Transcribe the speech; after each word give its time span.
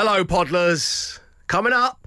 Hello, 0.00 0.22
Podlers. 0.22 1.18
Coming 1.48 1.72
up, 1.72 2.06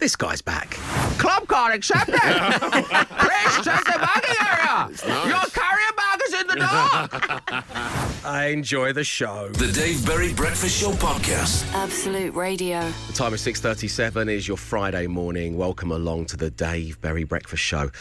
this 0.00 0.16
guy's 0.16 0.42
back. 0.42 0.70
Club 1.18 1.46
card 1.46 1.72
accepted. 1.72 2.14
Please 2.18 3.64
check 3.64 3.84
the 3.84 3.96
bagging 3.96 4.34
area. 4.44 4.88
Your 5.28 5.44
carrier 5.52 5.92
bag 5.96 6.20
is 6.26 6.40
in 6.40 6.46
the 6.48 6.56
door. 6.56 8.24
I 8.28 8.46
enjoy 8.46 8.92
the 8.92 9.04
show. 9.04 9.50
The 9.50 9.70
Dave 9.70 10.04
Berry 10.04 10.34
Breakfast 10.34 10.80
Show 10.80 10.90
podcast. 10.94 11.72
Absolute 11.74 12.34
Radio. 12.34 12.90
The 13.06 13.12
time 13.12 13.34
is 13.34 13.46
6.37 13.46 14.28
is 14.28 14.48
your 14.48 14.56
Friday 14.56 15.06
morning. 15.06 15.56
Welcome 15.56 15.92
along 15.92 16.26
to 16.26 16.36
the 16.36 16.50
Dave 16.50 17.00
Berry 17.00 17.22
Breakfast 17.22 17.62
Show. 17.62 17.92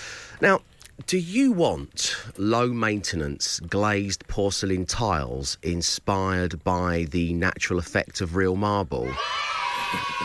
Now, 0.42 0.62
do 1.08 1.18
you 1.18 1.52
want 1.52 2.16
low 2.38 2.68
maintenance 2.68 3.60
glazed 3.62 4.28
porcelain 4.28 4.86
tiles 4.86 5.58
inspired 5.64 6.64
by 6.64 7.06
the 7.10 7.34
natural 7.34 7.80
effect 7.80 8.22
of 8.22 8.36
real 8.36 8.56
marble? 8.56 9.08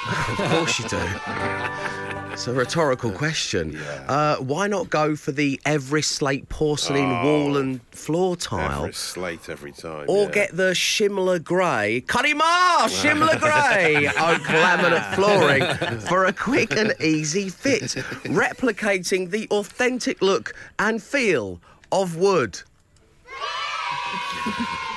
of 0.09 0.51
course 0.51 0.79
you 0.79 0.89
do. 0.89 2.06
It's 2.37 2.47
a 2.47 2.53
rhetorical 2.53 3.13
question. 3.13 3.79
Uh, 3.79 4.37
why 4.37 4.67
not 4.67 4.91
go 4.91 5.17
for 5.17 5.33
the 5.33 5.59
Everest 5.65 6.13
slate 6.13 6.47
porcelain 6.51 7.09
wall 7.25 7.57
and 7.57 7.81
floor 7.93 8.37
tile? 8.37 8.81
Everest 8.81 9.05
slate 9.05 9.49
every 9.49 9.73
time. 9.73 10.05
Or 10.07 10.25
yeah. 10.25 10.33
get 10.33 10.55
the 10.55 10.73
Shimla 10.73 11.43
Grey, 11.43 12.03
Cuddy 12.07 12.35
Mar, 12.35 12.89
Shimla 12.89 13.41
Grey 13.41 14.07
oak 14.09 14.43
laminate 14.43 15.15
flooring 15.15 15.99
for 16.01 16.27
a 16.27 16.33
quick 16.35 16.77
and 16.77 16.93
easy 17.01 17.49
fit, 17.49 17.95
replicating 18.25 19.31
the 19.31 19.49
authentic 19.51 20.21
look 20.21 20.55
and 20.79 21.03
feel 21.03 21.59
of 21.91 22.17
wood. 22.19 22.61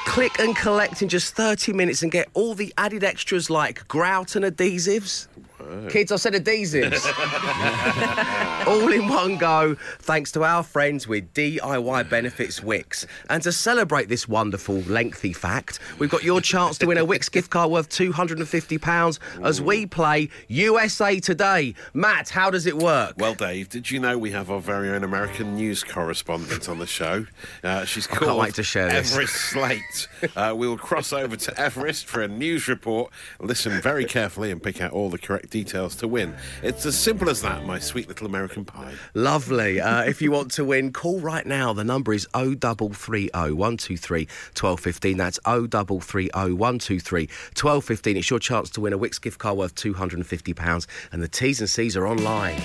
Click 0.07 0.37
and 0.39 0.57
collect 0.57 1.01
in 1.01 1.07
just 1.07 1.35
30 1.35 1.71
minutes 1.71 2.01
and 2.01 2.11
get 2.11 2.27
all 2.33 2.53
the 2.53 2.73
added 2.77 3.05
extras 3.05 3.49
like 3.49 3.87
grout 3.87 4.35
and 4.35 4.43
adhesives. 4.43 5.27
Kids, 5.89 6.11
I 6.11 6.15
said 6.15 6.33
adhesives. 6.33 7.05
all 8.67 8.91
in 8.91 9.07
one 9.07 9.37
go, 9.37 9.75
thanks 9.99 10.31
to 10.31 10.43
our 10.43 10.63
friends 10.63 11.07
with 11.07 11.33
DIY 11.33 12.09
Benefits 12.09 12.59
Wickes. 12.61 13.05
And 13.29 13.43
to 13.43 13.51
celebrate 13.51 14.09
this 14.09 14.27
wonderful, 14.27 14.77
lengthy 14.81 15.33
fact, 15.33 15.79
we've 15.99 16.09
got 16.09 16.23
your 16.23 16.41
chance 16.41 16.77
to 16.79 16.87
win 16.87 16.97
a 16.97 17.05
Wickes 17.05 17.31
gift 17.31 17.51
card 17.51 17.71
worth 17.71 17.89
£250 17.89 19.19
as 19.43 19.61
we 19.61 19.85
play 19.85 20.29
USA 20.47 21.19
Today. 21.19 21.75
Matt, 21.93 22.29
how 22.29 22.49
does 22.49 22.65
it 22.65 22.77
work? 22.77 23.15
Well, 23.17 23.35
Dave, 23.35 23.69
did 23.69 23.91
you 23.91 23.99
know 23.99 24.17
we 24.17 24.31
have 24.31 24.49
our 24.49 24.59
very 24.59 24.89
own 24.89 25.03
American 25.03 25.55
news 25.55 25.83
correspondent 25.83 26.67
on 26.67 26.79
the 26.79 26.87
show? 26.87 27.25
Uh, 27.63 27.85
she's 27.85 28.07
called 28.07 28.39
wait 28.39 28.55
to 28.55 28.63
share 28.63 28.89
this. 28.89 29.11
Everest 29.11 29.35
Slate. 29.35 30.07
Uh, 30.35 30.53
we'll 30.55 30.77
cross 30.77 31.13
over 31.13 31.35
to 31.35 31.59
Everest 31.59 32.05
for 32.05 32.21
a 32.21 32.27
news 32.27 32.67
report. 32.67 33.11
Listen 33.39 33.79
very 33.81 34.05
carefully 34.05 34.51
and 34.51 34.61
pick 34.61 34.81
out 34.81 34.91
all 34.91 35.09
the 35.09 35.17
correct 35.17 35.49
details 35.49 35.58
to 35.65 36.07
win. 36.07 36.35
It's 36.63 36.85
as 36.85 36.97
simple 36.97 37.29
as 37.29 37.41
that, 37.41 37.65
my 37.65 37.79
sweet 37.79 38.07
little 38.07 38.27
American 38.27 38.65
pie. 38.65 38.93
Lovely. 39.13 39.79
Uh, 39.79 40.03
if 40.03 40.21
you 40.21 40.31
want 40.31 40.51
to 40.51 40.65
win, 40.65 40.91
call 40.91 41.19
right 41.19 41.45
now. 41.45 41.73
The 41.73 41.83
number 41.83 42.13
is 42.13 42.27
0330 42.33 43.29
123 43.53 44.21
1215. 44.25 45.17
That's 45.17 45.39
0330 45.45 46.53
123 46.53 47.21
1215. 47.25 48.17
It's 48.17 48.29
your 48.29 48.39
chance 48.39 48.69
to 48.71 48.81
win 48.81 48.93
a 48.93 48.99
Wickes 48.99 49.21
gift 49.21 49.39
card 49.39 49.57
worth 49.57 49.75
£250, 49.75 50.87
and 51.11 51.21
the 51.21 51.27
T's 51.27 51.59
and 51.59 51.69
C's 51.69 51.95
are 51.95 52.07
online. 52.07 52.57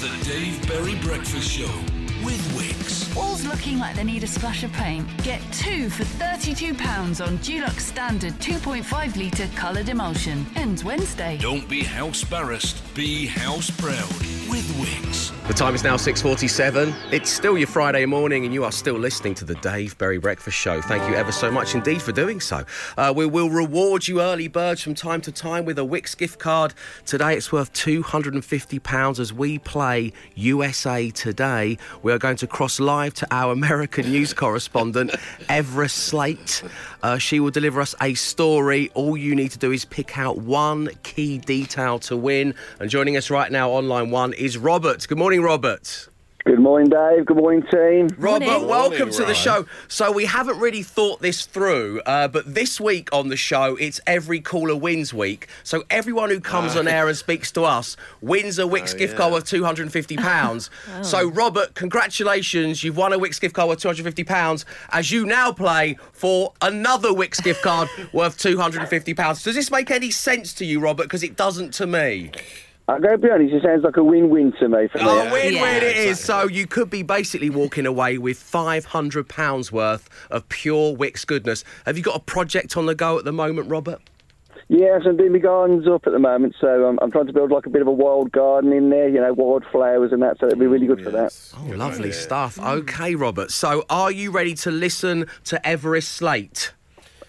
The 0.00 0.24
Dave 0.24 0.68
Berry 0.68 0.94
Breakfast 0.96 1.50
Show 1.50 2.05
with 2.26 2.42
Wickes. 2.58 3.14
Walls 3.14 3.46
looking 3.46 3.78
like 3.78 3.94
they 3.94 4.02
need 4.02 4.24
a 4.24 4.26
splash 4.26 4.64
of 4.64 4.72
paint? 4.72 5.06
Get 5.22 5.40
two 5.52 5.88
for 5.88 6.02
£32 6.02 7.24
on 7.24 7.38
Dulux 7.38 7.78
Standard 7.78 8.32
2.5 8.34 9.16
litre 9.16 9.48
coloured 9.54 9.88
emulsion. 9.88 10.44
Ends 10.56 10.82
Wednesday. 10.82 11.38
Don't 11.40 11.68
be 11.68 11.84
house 11.84 12.24
embarrassed, 12.24 12.82
be 12.96 13.26
house 13.26 13.70
proud 13.70 14.36
with 14.48 14.66
Wickes. 14.76 15.32
The 15.46 15.54
time 15.54 15.74
is 15.74 15.84
now 15.84 15.96
6.47. 15.96 17.12
It's 17.12 17.30
still 17.30 17.56
your 17.56 17.68
Friday 17.68 18.04
morning 18.06 18.44
and 18.44 18.52
you 18.52 18.64
are 18.64 18.72
still 18.72 18.96
listening 18.96 19.34
to 19.34 19.44
the 19.44 19.54
Dave 19.56 19.96
Berry 19.98 20.18
Breakfast 20.18 20.56
Show. 20.56 20.80
Thank 20.80 21.08
you 21.08 21.14
ever 21.14 21.30
so 21.30 21.50
much 21.50 21.74
indeed 21.74 22.02
for 22.02 22.12
doing 22.12 22.40
so. 22.40 22.64
Uh, 22.96 23.12
we 23.14 23.26
will 23.26 23.50
reward 23.50 24.08
you 24.08 24.20
early 24.20 24.48
birds 24.48 24.82
from 24.82 24.94
time 24.94 25.20
to 25.22 25.32
time 25.32 25.64
with 25.64 25.78
a 25.78 25.82
Wickes 25.82 26.16
gift 26.16 26.38
card. 26.40 26.74
Today 27.04 27.36
it's 27.36 27.52
worth 27.52 27.72
£250 27.74 29.20
as 29.20 29.32
we 29.32 29.58
play 29.58 30.12
USA 30.34 31.10
Today. 31.10 31.78
We 32.02 32.12
are 32.16 32.18
going 32.18 32.36
to 32.36 32.46
cross 32.46 32.80
live 32.80 33.14
to 33.14 33.26
our 33.30 33.52
American 33.60 34.10
news 34.10 34.32
correspondent, 34.32 35.14
Everest 35.48 35.96
Slate. 35.96 36.62
Uh, 37.02 37.18
she 37.18 37.38
will 37.38 37.50
deliver 37.50 37.80
us 37.80 37.94
a 38.00 38.14
story. 38.14 38.90
All 38.94 39.16
you 39.16 39.34
need 39.34 39.52
to 39.52 39.58
do 39.58 39.70
is 39.70 39.84
pick 39.84 40.18
out 40.18 40.38
one 40.38 40.88
key 41.02 41.38
detail 41.38 41.98
to 42.00 42.16
win. 42.16 42.54
And 42.80 42.90
joining 42.90 43.16
us 43.16 43.30
right 43.30 43.52
now 43.52 43.70
on 43.72 43.88
line 43.88 44.10
one 44.10 44.32
is 44.32 44.58
Robert. 44.58 45.06
Good 45.06 45.18
morning, 45.18 45.42
Robert. 45.42 46.08
Good 46.46 46.60
morning, 46.60 46.88
Dave. 46.88 47.26
Good 47.26 47.38
morning, 47.38 47.62
team. 47.62 48.06
Robert, 48.18 48.46
Morning. 48.46 48.68
welcome 48.68 48.98
Morning, 49.08 49.14
to 49.18 49.24
the 49.24 49.34
show. 49.34 49.66
So 49.88 50.12
we 50.12 50.26
haven't 50.26 50.60
really 50.60 50.84
thought 50.84 51.20
this 51.20 51.44
through, 51.44 52.00
uh, 52.06 52.28
but 52.28 52.54
this 52.54 52.80
week 52.80 53.08
on 53.12 53.30
the 53.30 53.36
show, 53.36 53.74
it's 53.80 54.00
every 54.06 54.38
caller 54.38 54.76
wins 54.76 55.12
week. 55.12 55.48
So 55.64 55.82
everyone 55.90 56.30
who 56.30 56.38
comes 56.38 56.76
on 56.76 56.86
air 56.86 57.08
and 57.08 57.16
speaks 57.16 57.50
to 57.52 57.62
us 57.64 57.96
wins 58.20 58.60
a 58.60 58.62
Wickes 58.62 58.94
Oh, 58.94 58.98
gift 58.98 59.14
yeah. 59.14 59.18
card 59.18 59.32
worth 59.32 59.44
two 59.46 59.64
hundred 59.64 59.82
and 59.82 59.92
fifty 59.92 60.16
pounds. 60.16 60.70
So 61.02 61.28
Robert, 61.30 61.74
congratulations! 61.74 62.84
You've 62.84 62.96
won 62.96 63.12
a 63.12 63.18
Wickes 63.18 63.40
gift 63.40 63.56
card 63.56 63.68
worth 63.68 63.80
two 63.80 63.88
hundred 63.88 64.06
and 64.06 64.14
fifty 64.14 64.22
pounds. 64.24 64.64
As 64.90 65.10
you 65.10 65.26
now 65.26 65.50
play 65.50 65.98
for 66.12 66.52
another 66.62 67.08
Wickes 67.08 67.42
gift 67.42 67.62
card 67.62 67.88
worth 68.12 68.38
two 68.38 68.56
hundred 68.56 68.82
and 68.82 68.88
fifty 68.88 69.14
pounds. 69.14 69.42
Does 69.42 69.56
this 69.56 69.72
make 69.72 69.90
any 69.90 70.12
sense 70.12 70.54
to 70.54 70.64
you, 70.64 70.78
Robert? 70.78 71.04
Because 71.04 71.24
it 71.24 71.34
doesn't 71.36 71.74
to 71.74 71.88
me. 71.88 72.30
I've 72.88 73.02
got 73.02 73.10
to 73.10 73.18
be 73.18 73.28
honest, 73.30 73.52
it 73.52 73.62
sounds 73.64 73.82
like 73.82 73.96
a 73.96 74.04
win-win 74.04 74.52
to 74.60 74.68
me 74.68 74.86
for 74.86 74.98
me. 74.98 75.04
Oh, 75.06 75.32
win 75.32 75.54
Yeah. 75.54 75.62
win 75.62 75.82
it 75.82 75.96
is. 75.96 76.20
So 76.20 76.46
you 76.46 76.66
could 76.68 76.88
be 76.88 77.02
basically 77.02 77.50
walking 77.50 77.84
away 77.84 78.16
with 78.16 78.38
£500 78.38 79.72
worth 79.72 80.08
of 80.30 80.48
pure 80.48 80.96
Wickes 80.96 81.26
goodness. 81.26 81.64
Have 81.84 81.96
you 81.96 82.04
got 82.04 82.14
a 82.16 82.20
project 82.20 82.76
on 82.76 82.86
the 82.86 82.94
go 82.94 83.18
at 83.18 83.24
the 83.24 83.32
moment, 83.32 83.68
Robert? 83.70 84.00
Yes, 84.68 85.02
I'm 85.06 85.16
doing 85.16 85.32
my 85.32 85.38
gardens 85.38 85.86
up 85.86 86.06
at 86.06 86.12
the 86.12 86.18
moment, 86.18 86.54
so 86.60 86.86
I'm, 86.86 86.98
I'm 87.00 87.10
trying 87.10 87.26
to 87.28 87.32
build 87.32 87.50
like 87.52 87.66
a 87.66 87.70
bit 87.70 87.82
of 87.82 87.88
a 87.88 87.92
wild 87.92 88.32
garden 88.32 88.72
in 88.72 88.90
there, 88.90 89.08
you 89.08 89.20
know, 89.20 89.32
wild 89.32 89.64
flowers 89.70 90.12
and 90.12 90.22
that, 90.22 90.38
so 90.40 90.46
it'll 90.46 90.58
be 90.58 90.66
really 90.66 90.86
good 90.88 91.02
for 91.04 91.10
that. 91.10 91.22
Yes. 91.24 91.54
Oh, 91.56 91.66
Good 91.68 91.78
lovely 91.78 91.98
idea. 92.08 92.12
stuff. 92.14 92.58
Okay, 92.58 93.14
Robert. 93.14 93.50
So 93.52 93.84
are 93.90 94.10
you 94.10 94.30
ready 94.32 94.54
to 94.54 94.70
listen 94.72 95.26
to 95.44 95.64
Everest 95.66 96.10
Slate? 96.12 96.72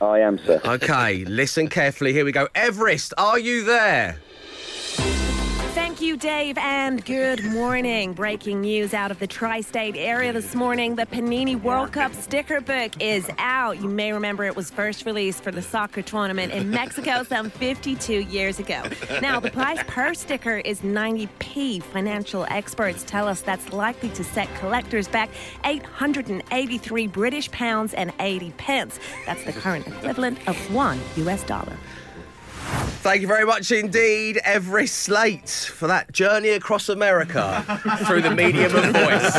I 0.01 0.19
am, 0.19 0.37
sir. 0.39 0.61
Okay, 0.65 1.25
listen 1.25 1.67
carefully. 1.67 2.13
Here 2.13 2.25
we 2.25 2.31
go. 2.31 2.47
Everest, 2.55 3.13
are 3.17 3.37
you 3.39 3.63
there? 3.63 4.17
You, 6.07 6.15
Dave, 6.15 6.57
and 6.59 7.03
good 7.03 7.43
morning. 7.43 8.13
Breaking 8.13 8.61
news 8.61 8.93
out 8.93 9.11
of 9.11 9.19
the 9.19 9.27
tri 9.27 9.59
state 9.59 9.97
area 9.97 10.31
this 10.31 10.55
morning 10.55 10.95
the 10.95 11.05
Panini 11.05 11.61
World 11.61 11.91
Cup 11.91 12.13
sticker 12.13 12.61
book 12.61 12.93
is 13.01 13.29
out. 13.39 13.81
You 13.81 13.89
may 13.89 14.13
remember 14.13 14.45
it 14.45 14.55
was 14.55 14.71
first 14.71 15.05
released 15.05 15.43
for 15.43 15.51
the 15.51 15.61
soccer 15.61 16.01
tournament 16.01 16.53
in 16.53 16.69
Mexico 16.69 17.23
some 17.23 17.49
52 17.49 18.21
years 18.21 18.57
ago. 18.57 18.83
Now, 19.21 19.41
the 19.41 19.51
price 19.51 19.83
per 19.85 20.13
sticker 20.13 20.59
is 20.59 20.79
90p. 20.79 21.83
Financial 21.83 22.45
experts 22.49 23.03
tell 23.03 23.27
us 23.27 23.41
that's 23.41 23.73
likely 23.73 24.07
to 24.11 24.23
set 24.23 24.47
collectors 24.55 25.09
back 25.09 25.29
883 25.65 27.07
British 27.07 27.51
pounds 27.51 27.93
and 27.93 28.13
80 28.21 28.51
pence. 28.51 28.97
That's 29.25 29.43
the 29.43 29.51
current 29.51 29.85
equivalent 29.85 30.47
of 30.47 30.55
one 30.73 31.01
US 31.17 31.43
dollar. 31.43 31.75
Thank 33.07 33.21
you 33.21 33.27
very 33.27 33.45
much 33.45 33.71
indeed, 33.71 34.37
Everest 34.43 34.93
Slate, 34.93 35.49
for 35.49 35.87
that 35.87 36.11
journey 36.11 36.49
across 36.49 36.89
America 36.89 37.63
through 38.05 38.21
the 38.21 38.31
medium 38.31 38.75
of 38.75 38.83
voice. 38.83 39.35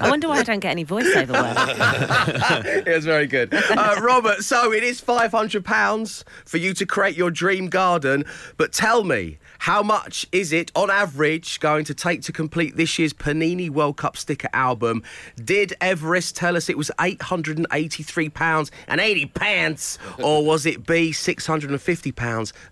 I 0.00 0.08
wonder 0.10 0.26
why 0.26 0.38
I 0.38 0.42
don't 0.42 0.58
get 0.58 0.72
any 0.72 0.84
voiceover 0.84 1.30
work. 1.30 2.66
it 2.86 2.92
was 2.92 3.04
very 3.04 3.28
good. 3.28 3.54
Uh, 3.54 4.00
Robert, 4.00 4.42
so 4.42 4.72
it 4.72 4.82
is 4.82 5.00
£500 5.00 6.24
for 6.44 6.56
you 6.56 6.74
to 6.74 6.84
create 6.84 7.16
your 7.16 7.30
dream 7.30 7.68
garden. 7.68 8.24
But 8.56 8.72
tell 8.72 9.04
me, 9.04 9.38
how 9.60 9.84
much 9.84 10.26
is 10.32 10.52
it 10.52 10.72
on 10.74 10.90
average 10.90 11.60
going 11.60 11.84
to 11.84 11.94
take 11.94 12.22
to 12.22 12.32
complete 12.32 12.76
this 12.76 12.98
year's 12.98 13.12
Panini 13.12 13.70
World 13.70 13.96
Cup 13.96 14.16
sticker 14.16 14.48
album? 14.52 15.04
Did 15.36 15.74
Everest 15.80 16.34
tell 16.34 16.56
us 16.56 16.68
it 16.68 16.76
was 16.76 16.90
£883 16.98 18.70
and 18.88 19.00
80 19.00 19.26
pence? 19.26 19.98
Or 20.18 20.44
was 20.44 20.66
it 20.66 20.84
B, 20.84 21.10
£650 21.10 22.15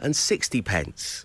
and 0.00 0.16
60 0.16 0.62
pence? 0.62 1.24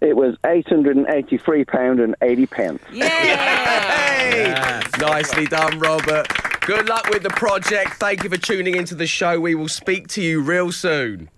It 0.00 0.16
was 0.16 0.36
£883 0.44 2.04
and 2.04 2.16
80 2.22 2.46
pence. 2.46 2.82
Hey! 2.90 4.82
Nicely 4.98 5.46
done, 5.46 5.78
Robert. 5.78 6.26
Good 6.60 6.88
luck 6.88 7.08
with 7.08 7.22
the 7.22 7.30
project. 7.30 7.94
Thank 7.94 8.22
you 8.22 8.30
for 8.30 8.36
tuning 8.36 8.76
into 8.76 8.94
the 8.94 9.06
show. 9.06 9.40
We 9.40 9.54
will 9.54 9.68
speak 9.68 10.08
to 10.08 10.22
you 10.22 10.42
real 10.42 10.72
soon. 10.72 11.30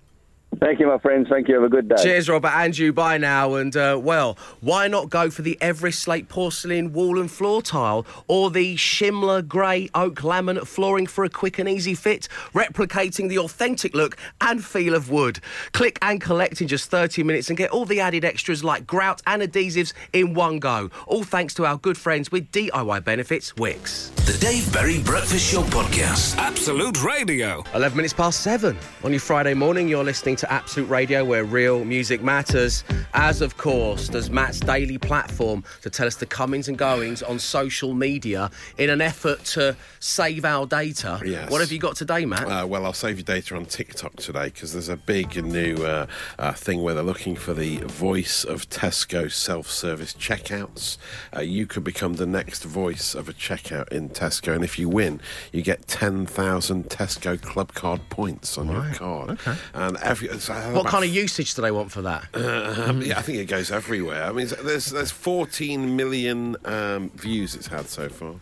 Thank 0.60 0.78
you, 0.80 0.86
my 0.86 0.98
friends. 0.98 1.28
Thank 1.28 1.48
you. 1.48 1.54
Have 1.54 1.64
a 1.64 1.68
good 1.68 1.88
day. 1.88 1.96
Cheers, 2.00 2.28
Robert. 2.28 2.52
And 2.54 2.76
you. 2.76 2.92
Bye 2.92 3.18
now. 3.18 3.54
And, 3.54 3.76
uh, 3.76 3.98
well, 4.00 4.38
why 4.60 4.86
not 4.86 5.10
go 5.10 5.28
for 5.30 5.42
the 5.42 5.58
Everest 5.60 6.00
Slate 6.00 6.28
porcelain 6.28 6.92
wall 6.92 7.18
and 7.18 7.30
floor 7.30 7.62
tile 7.62 8.06
or 8.28 8.50
the 8.50 8.76
Shimla 8.76 9.46
grey 9.48 9.88
oak 9.94 10.20
laminate 10.20 10.66
flooring 10.66 11.06
for 11.06 11.24
a 11.24 11.28
quick 11.30 11.58
and 11.58 11.68
easy 11.68 11.94
fit, 11.94 12.28
replicating 12.54 13.28
the 13.28 13.38
authentic 13.38 13.94
look 13.94 14.16
and 14.40 14.64
feel 14.64 14.94
of 14.94 15.10
wood? 15.10 15.40
Click 15.72 15.98
and 16.02 16.20
collect 16.20 16.60
in 16.60 16.68
just 16.68 16.90
30 16.90 17.22
minutes 17.24 17.48
and 17.48 17.56
get 17.56 17.70
all 17.70 17.84
the 17.84 18.00
added 18.00 18.24
extras 18.24 18.62
like 18.62 18.86
grout 18.86 19.20
and 19.26 19.42
adhesives 19.42 19.92
in 20.12 20.34
one 20.34 20.58
go. 20.58 20.90
All 21.06 21.24
thanks 21.24 21.54
to 21.54 21.66
our 21.66 21.78
good 21.78 21.98
friends 21.98 22.30
with 22.30 22.50
DIY 22.52 23.02
Benefits, 23.04 23.52
Wickes. 23.54 24.14
The 24.26 24.38
Dave 24.38 24.72
Berry 24.72 25.00
Breakfast 25.02 25.50
Show 25.50 25.62
Podcast. 25.62 26.36
Absolute 26.36 27.02
Radio. 27.02 27.64
11 27.74 27.96
minutes 27.96 28.12
past 28.14 28.40
seven 28.40 28.76
on 29.02 29.10
your 29.10 29.20
Friday 29.20 29.54
morning. 29.54 29.88
You're 29.88 30.04
listening 30.04 30.36
to 30.36 30.41
Absolute 30.50 30.88
Radio, 30.88 31.24
where 31.24 31.44
real 31.44 31.84
music 31.84 32.22
matters. 32.22 32.84
As 33.14 33.42
of 33.42 33.56
course, 33.56 34.08
does 34.08 34.30
Matt's 34.30 34.60
daily 34.60 34.98
platform 34.98 35.64
to 35.82 35.90
tell 35.90 36.06
us 36.06 36.16
the 36.16 36.26
comings 36.26 36.68
and 36.68 36.78
goings 36.78 37.22
on 37.22 37.38
social 37.38 37.94
media 37.94 38.50
in 38.78 38.90
an 38.90 39.00
effort 39.00 39.44
to 39.44 39.76
save 40.00 40.44
our 40.44 40.66
data. 40.66 41.20
Yes. 41.24 41.50
What 41.50 41.60
have 41.60 41.72
you 41.72 41.78
got 41.78 41.96
today, 41.96 42.24
Matt? 42.24 42.46
Uh, 42.48 42.66
well, 42.66 42.84
I'll 42.86 42.92
save 42.92 43.18
you 43.18 43.24
data 43.24 43.56
on 43.56 43.66
TikTok 43.66 44.16
today 44.16 44.46
because 44.46 44.72
there's 44.72 44.88
a 44.88 44.96
big 44.96 45.42
new 45.44 45.76
uh, 45.76 46.06
uh, 46.38 46.52
thing 46.52 46.82
where 46.82 46.94
they're 46.94 47.02
looking 47.02 47.36
for 47.36 47.54
the 47.54 47.78
voice 47.78 48.44
of 48.44 48.68
Tesco 48.68 49.30
self-service 49.30 50.14
checkouts. 50.14 50.98
Uh, 51.36 51.40
you 51.40 51.66
could 51.66 51.84
become 51.84 52.14
the 52.14 52.26
next 52.26 52.64
voice 52.64 53.14
of 53.14 53.28
a 53.28 53.32
checkout 53.32 53.88
in 53.88 54.08
Tesco, 54.10 54.54
and 54.54 54.64
if 54.64 54.78
you 54.78 54.88
win, 54.88 55.20
you 55.52 55.62
get 55.62 55.86
ten 55.86 56.26
thousand 56.26 56.88
Tesco 56.88 57.40
Club 57.40 57.74
Card 57.74 58.00
points 58.08 58.58
on 58.58 58.68
your 58.68 58.90
card. 58.94 59.30
Okay. 59.30 59.54
And 59.74 59.96
every 59.98 60.28
what 60.74 60.86
kind 60.86 61.04
of 61.04 61.10
usage 61.10 61.54
do 61.54 61.62
they 61.62 61.70
want 61.70 61.90
for 61.92 62.02
that? 62.02 62.26
um, 62.34 63.02
yeah, 63.02 63.18
I 63.18 63.22
think 63.22 63.38
it 63.38 63.46
goes 63.46 63.70
everywhere. 63.70 64.24
I 64.24 64.32
mean, 64.32 64.48
there's 64.62 64.86
there's 64.86 65.10
14 65.10 65.96
million 65.96 66.56
um, 66.64 67.10
views 67.10 67.54
it's 67.54 67.66
had 67.66 67.88
so 67.88 68.08
far. 68.08 68.34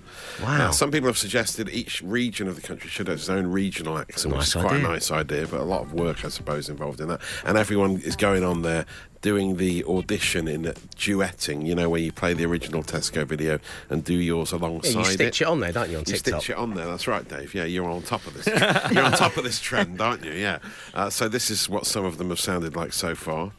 Wow. 0.42 0.58
Now, 0.58 0.70
some 0.70 0.90
people 0.90 1.08
have 1.08 1.18
suggested 1.18 1.68
each 1.68 2.02
region 2.02 2.48
of 2.48 2.56
the 2.56 2.62
country 2.62 2.88
should 2.90 3.08
have 3.08 3.18
its 3.18 3.28
own 3.28 3.46
regional 3.46 3.98
accent, 3.98 4.34
which 4.34 4.46
is 4.46 4.52
quite 4.54 4.72
idea. 4.72 4.86
a 4.86 4.92
nice 4.92 5.10
idea, 5.10 5.46
but 5.46 5.60
a 5.60 5.64
lot 5.64 5.82
of 5.82 5.92
work, 5.92 6.24
I 6.24 6.28
suppose, 6.28 6.68
involved 6.68 7.00
in 7.00 7.08
that. 7.08 7.20
And 7.44 7.56
everyone 7.58 8.00
is 8.00 8.16
going 8.16 8.44
on 8.44 8.62
there 8.62 8.86
doing 9.22 9.56
the 9.58 9.84
audition 9.84 10.48
in 10.48 10.62
duetting, 10.96 11.66
you 11.66 11.74
know, 11.74 11.88
where 11.90 12.00
you 12.00 12.10
play 12.12 12.32
the 12.32 12.44
original 12.46 12.82
Tesco 12.82 13.26
video 13.26 13.58
and 13.90 14.02
do 14.02 14.14
yours 14.14 14.52
alongside 14.52 14.90
Yeah, 14.90 14.96
you 15.00 15.06
it. 15.06 15.12
stitch 15.12 15.42
it 15.42 15.46
on 15.46 15.60
there, 15.60 15.72
don't 15.72 15.90
you, 15.90 15.96
on 15.98 16.04
You 16.06 16.14
TikTok? 16.14 16.40
stitch 16.42 16.50
it 16.50 16.56
on 16.56 16.74
there. 16.74 16.86
That's 16.86 17.06
right, 17.06 17.26
Dave. 17.28 17.54
Yeah, 17.54 17.64
you're 17.64 17.88
on 17.90 18.02
top 18.02 18.26
of 18.26 18.34
this. 18.34 18.46
you're 18.92 19.04
on 19.04 19.12
top 19.12 19.36
of 19.36 19.44
this 19.44 19.60
trend, 19.60 20.00
aren't 20.00 20.24
you? 20.24 20.32
Yeah. 20.32 20.58
Uh, 20.94 21.10
so 21.10 21.28
this 21.28 21.50
is 21.50 21.68
what 21.68 21.86
some 21.86 22.04
of 22.04 22.16
them 22.18 22.30
have 22.30 22.40
sounded 22.40 22.74
like 22.76 22.92
so 22.92 23.14
far. 23.14 23.52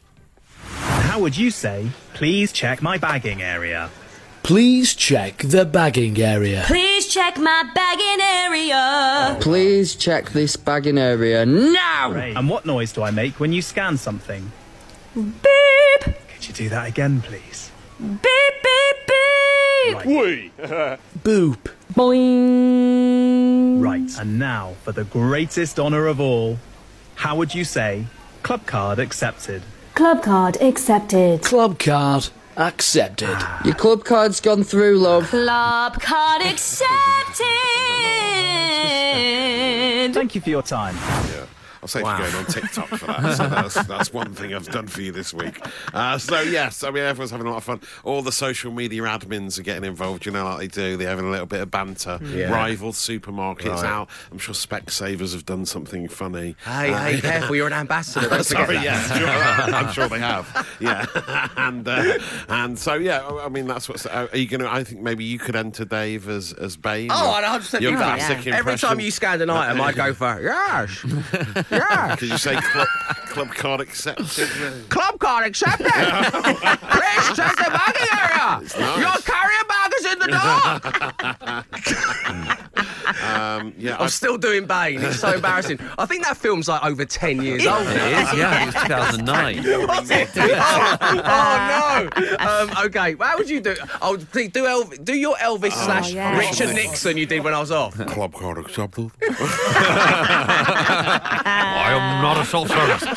How 0.64 1.20
would 1.20 1.36
you 1.36 1.50
say, 1.50 1.88
please 2.14 2.50
check 2.52 2.82
my 2.82 2.96
bagging 2.98 3.42
area? 3.42 3.90
Please 4.42 4.94
check 4.96 5.38
the 5.38 5.64
bagging 5.64 6.20
area. 6.20 6.64
Please 6.66 7.06
check 7.06 7.38
my 7.38 7.70
bagging 7.76 8.20
area. 8.20 9.36
Please 9.40 9.94
check 9.94 10.30
this 10.30 10.56
bagging 10.56 10.98
area 10.98 11.46
now. 11.46 12.10
Great. 12.10 12.36
And 12.36 12.48
what 12.48 12.66
noise 12.66 12.92
do 12.92 13.02
I 13.02 13.12
make 13.12 13.38
when 13.38 13.52
you 13.52 13.62
scan 13.62 13.96
something? 13.96 14.50
Beep, 15.14 16.14
Could 16.34 16.48
you 16.48 16.54
do 16.54 16.68
that 16.70 16.88
again, 16.88 17.20
please? 17.20 17.70
beep, 18.00 18.22
beep, 18.22 18.96
beep. 19.06 19.94
Right. 19.94 20.50
Boop. 21.22 21.58
Boing. 21.92 23.82
Right. 23.82 24.10
And 24.18 24.38
now 24.38 24.74
for 24.84 24.92
the 24.92 25.04
greatest 25.04 25.78
honour 25.78 26.06
of 26.06 26.18
all. 26.20 26.58
How 27.16 27.36
would 27.36 27.54
you 27.54 27.64
say, 27.64 28.06
club 28.42 28.64
card 28.66 28.98
accepted? 28.98 29.62
Club 29.94 30.22
card 30.22 30.56
accepted. 30.62 31.42
Club 31.42 31.78
card 31.78 32.30
accepted. 32.56 33.28
Ah. 33.32 33.60
Your 33.64 33.74
club 33.74 34.04
card's 34.04 34.40
gone 34.40 34.64
through, 34.64 34.98
love. 34.98 35.28
Club 35.28 36.00
card 36.00 36.42
accepted. 36.42 37.46
Thank 40.14 40.34
you 40.34 40.40
for 40.40 40.50
your 40.50 40.62
time. 40.62 40.94
Yeah. 40.96 41.46
I'll 41.82 41.88
save 41.88 42.02
you 42.06 42.16
going 42.16 42.34
on 42.36 42.44
TikTok 42.46 42.86
for 42.88 43.06
that. 43.06 43.36
So 43.36 43.48
that's, 43.48 43.74
that's 43.88 44.12
one 44.12 44.32
thing 44.34 44.54
I've 44.54 44.68
done 44.70 44.86
for 44.86 45.00
you 45.02 45.10
this 45.10 45.34
week. 45.34 45.60
Uh, 45.92 46.16
so, 46.16 46.40
yes, 46.40 46.84
I 46.84 46.90
mean, 46.90 47.02
everyone's 47.02 47.32
having 47.32 47.46
a 47.46 47.50
lot 47.50 47.56
of 47.56 47.64
fun. 47.64 47.80
All 48.04 48.22
the 48.22 48.30
social 48.32 48.70
media 48.70 49.02
admins 49.02 49.58
are 49.58 49.62
getting 49.62 49.84
involved, 49.84 50.24
you 50.24 50.30
know, 50.32 50.44
like 50.44 50.60
they 50.60 50.68
do. 50.68 50.96
They're 50.96 51.08
having 51.08 51.26
a 51.26 51.30
little 51.30 51.46
bit 51.46 51.60
of 51.60 51.70
banter. 51.70 52.20
Yeah. 52.22 52.52
Rival 52.52 52.92
supermarkets 52.92 53.66
Right. 53.82 53.84
out. 53.84 54.08
I'm 54.30 54.38
sure 54.38 54.54
Specsavers 54.54 55.32
have 55.32 55.44
done 55.44 55.66
something 55.66 56.06
funny. 56.08 56.54
Hey, 56.64 56.92
Uh, 56.92 56.98
hey, 57.04 57.20
careful, 57.20 57.56
you're 57.56 57.66
an 57.66 57.72
ambassador. 57.72 58.28
Don't 58.28 58.44
Sorry, 58.52 58.76
yeah, 58.76 59.02
sure, 59.18 59.28
I'm 59.74 59.92
sure 59.92 60.08
they 60.08 60.18
have. 60.20 60.76
Yeah, 60.78 61.06
and 61.56 61.86
uh, 61.88 62.18
and 62.48 62.78
so 62.78 62.94
yeah, 62.94 63.26
I 63.26 63.48
mean 63.48 63.66
that's 63.66 63.88
what's. 63.88 64.06
Uh, 64.06 64.28
are 64.30 64.36
you 64.36 64.46
going 64.46 64.60
to? 64.60 64.70
I 64.70 64.84
think 64.84 65.00
maybe 65.00 65.24
you 65.24 65.38
could 65.38 65.56
enter 65.56 65.84
Dave 65.84 66.28
as 66.28 66.52
as 66.52 66.76
Bane. 66.76 67.08
Oh, 67.10 67.30
or 67.30 67.34
I'd 67.44 67.60
100% 67.60 67.80
your 67.80 67.96
classic 67.96 68.46
Every 68.46 68.76
time 68.76 69.00
you 69.00 69.10
scanned 69.10 69.42
an 69.42 69.50
item, 69.50 69.80
I'd 69.80 69.94
go 69.96 70.12
for, 70.14 70.40
yes, 70.40 71.04
Did 72.18 72.28
you 72.30 72.38
say 72.38 72.56
club, 72.56 72.86
club 73.26 73.48
card 73.54 73.80
accepted? 73.80 74.48
Club 74.90 75.18
card 75.18 75.46
accepted. 75.46 75.86
Please 75.92 77.32
check 77.36 77.56
the 77.56 77.70
bagging 77.70 78.08
area. 78.12 78.60
nice. 78.60 78.76
Your 78.98 79.16
carrier 79.24 79.64
bag 79.68 79.92
is 79.98 80.04
in 80.12 80.18
the 80.18 80.26
door. 80.28 81.62
Um, 83.06 83.72
yeah, 83.78 83.96
I'm 83.96 84.02
I, 84.02 84.06
still 84.08 84.36
doing 84.38 84.66
Bane. 84.66 85.00
It's 85.02 85.18
so 85.20 85.32
embarrassing. 85.34 85.78
I 85.98 86.06
think 86.06 86.24
that 86.24 86.36
film's 86.36 86.68
like 86.68 86.84
over 86.84 87.04
10 87.04 87.42
years 87.42 87.66
old 87.66 87.84
now. 87.84 88.06
It 88.06 88.12
is, 88.12 88.32
yeah. 88.38 88.62
It 88.62 88.66
was 88.66 88.74
2009. 88.74 89.86
Was 89.88 90.10
it? 90.10 90.28
Oh, 90.36 90.96
oh, 91.24 92.08
no. 92.20 92.36
Um, 92.46 92.70
okay, 92.86 93.14
how 93.20 93.36
would 93.38 93.48
you 93.50 93.60
do? 93.60 93.74
Oh, 94.00 94.18
please 94.32 94.50
do 94.50 94.64
Elvis, 94.64 95.04
do 95.04 95.14
your 95.14 95.36
Elvis 95.36 95.72
slash 95.72 96.12
yeah. 96.12 96.36
Richard 96.38 96.74
Nixon 96.74 97.16
you 97.16 97.26
did 97.26 97.42
when 97.44 97.54
I 97.54 97.60
was 97.60 97.70
off. 97.70 97.94
club 98.06 98.32
card 98.34 98.58
accepted. 98.58 99.10
I 100.54 101.92
am 101.92 102.22
not 102.22 102.38
a 102.40 102.44
self-service. 102.44 103.02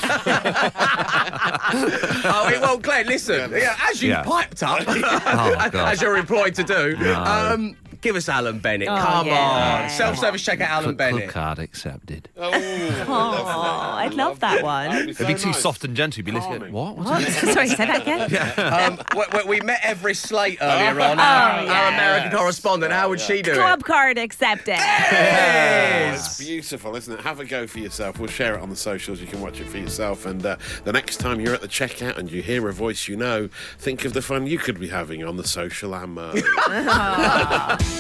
Oh, 2.28 2.48
it- 2.50 2.60
well, 2.62 2.78
Glenn, 2.78 3.08
listen. 3.08 3.52
Yeah, 3.52 3.76
as 3.90 4.02
you 4.02 4.10
Yeah. 4.10 4.24
piped 4.24 4.64
up, 4.64 4.82
Oh, 4.88 5.56
as 5.86 6.02
you're 6.02 6.18
employed 6.18 6.56
to 6.56 6.64
do, 6.64 6.96
um, 7.16 7.76
give 8.06 8.16
us 8.16 8.30
Alan 8.30 8.60
Bennett. 8.60 8.88
Oh, 8.88 8.96
Come 8.96 9.26
yeah. 9.28 9.82
on. 9.84 9.90
Self 9.90 10.18
service 10.20 10.42
check 10.44 10.62
out 10.62 10.70
Alan 10.70 10.84
Club 10.96 10.98
Bennett. 10.98 11.30
card 11.30 11.58
accepted. 11.60 12.30
Oh, 12.38 12.52
I'd 13.98 14.14
love 14.14 14.40
that 14.42 14.64
one. 14.64 15.10
It'd 15.10 15.26
be 15.28 15.34
too 15.34 15.52
soft 15.54 15.84
and 15.84 15.96
gentle. 15.96 16.20
You'd 16.20 16.26
be 16.26 16.32
listening. 16.32 16.60
Calming. 16.60 16.74
What? 16.74 16.98
What? 16.98 17.24
Sorry, 17.32 17.68
say 17.68 17.86
that 17.88 18.02
again. 18.02 18.30
Um, 18.76 19.00
we, 19.16 19.24
we- 19.40 19.46
we 19.56 19.62
met 19.62 19.80
Every 19.84 20.14
Slate 20.14 20.58
earlier 20.62 21.00
on, 21.02 21.20
our, 21.20 21.60
Oh, 21.62 21.68
our 21.68 21.88
American 21.90 22.38
correspondent. 22.38 22.92
How 22.94 23.10
would 23.10 23.20
she 23.22 23.42
do 23.42 23.54
Club 23.56 23.80
it? 23.80 23.86
card 23.86 24.18
accepted. 24.18 24.76
It's 24.80 26.38
beautiful, 26.38 26.96
isn't 26.96 27.14
it? 27.14 27.22
Have 27.22 27.40
a 27.40 27.46
go 27.46 27.66
for 27.68 27.80
yourself. 27.80 28.20
We'll 28.20 28.30
share 28.30 28.56
it 28.56 28.62
on 28.62 28.70
the 28.70 28.76
socials. 28.76 29.20
You 29.22 29.28
can 29.28 29.42
watch 29.42 29.60
it 29.60 29.68
for 29.68 29.78
yourself. 29.78 30.26
And 30.26 30.46
uh, 30.46 30.58
the 30.84 30.92
next 30.94 31.18
time 31.18 31.40
you're 31.40 31.54
at 31.54 31.62
the 31.62 31.68
checkout 31.68 32.18
and 32.18 32.32
you 32.32 32.42
hear 32.42 32.68
a 32.68 32.74
voice 32.74 33.08
you 33.08 33.16
know, 33.16 33.50
think 33.80 34.04
of 34.06 34.14
the 34.14 34.22
fun 34.22 34.46
you 34.48 34.58
could 34.58 34.80
be 34.80 34.88
having 34.90 35.24
on 35.24 35.38
the 35.38 35.48
social 35.48 35.96
ammo. 35.96 36.34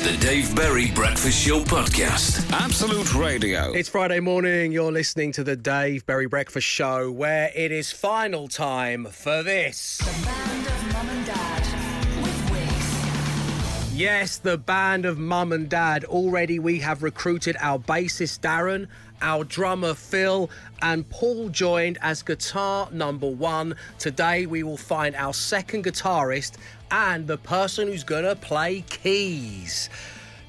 The 0.04 0.16
Dave 0.20 0.56
Berry 0.56 0.92
Breakfast 0.92 1.46
Show 1.46 1.62
Podcast. 1.62 2.52
Absolute 2.52 3.16
Radio. 3.16 3.72
It's 3.74 3.90
Friday 3.90 4.20
morning. 4.20 4.72
You're 4.72 4.92
listening 4.92 5.32
to 5.34 5.44
the 5.44 5.56
Dave 5.56 6.06
Berry 6.06 6.28
Breakfast 6.28 6.68
Show, 6.68 7.12
where 7.12 7.52
it 7.56 7.72
is 7.72 7.92
final 7.92 8.48
time 8.48 9.06
for 9.06 9.42
this. 9.42 10.00
Band 10.24 10.68
of 10.68 10.94
Mum 10.94 11.10
and 11.10 11.25
Dad 11.25 12.22
with 12.24 12.50
Wickes. 12.52 13.92
Yes, 13.98 14.38
the 14.38 14.58
band 14.60 15.06
of 15.06 15.18
mum 15.18 15.52
and 15.52 15.68
dad. 15.70 16.04
Already 16.06 16.60
we 16.60 16.80
have 16.80 17.02
recruited 17.02 17.56
our 17.60 17.80
bassist 17.80 18.42
Darren, 18.42 18.88
our 19.22 19.44
drummer 19.44 19.94
Phil, 19.94 20.50
and 20.82 21.10
Paul 21.10 21.50
joined 21.50 21.98
as 22.02 22.22
guitar 22.22 22.90
number 22.92 23.30
one. 23.30 23.75
Today 23.98 24.46
we 24.46 24.62
will 24.62 24.78
find 24.78 25.16
our 25.16 25.34
second 25.34 25.86
guitarist 25.86 26.58
and 26.92 27.27
the 27.27 27.38
person 27.38 27.88
who's 27.88 28.04
gonna 28.04 28.36
play 28.36 28.84
keys. 28.88 29.89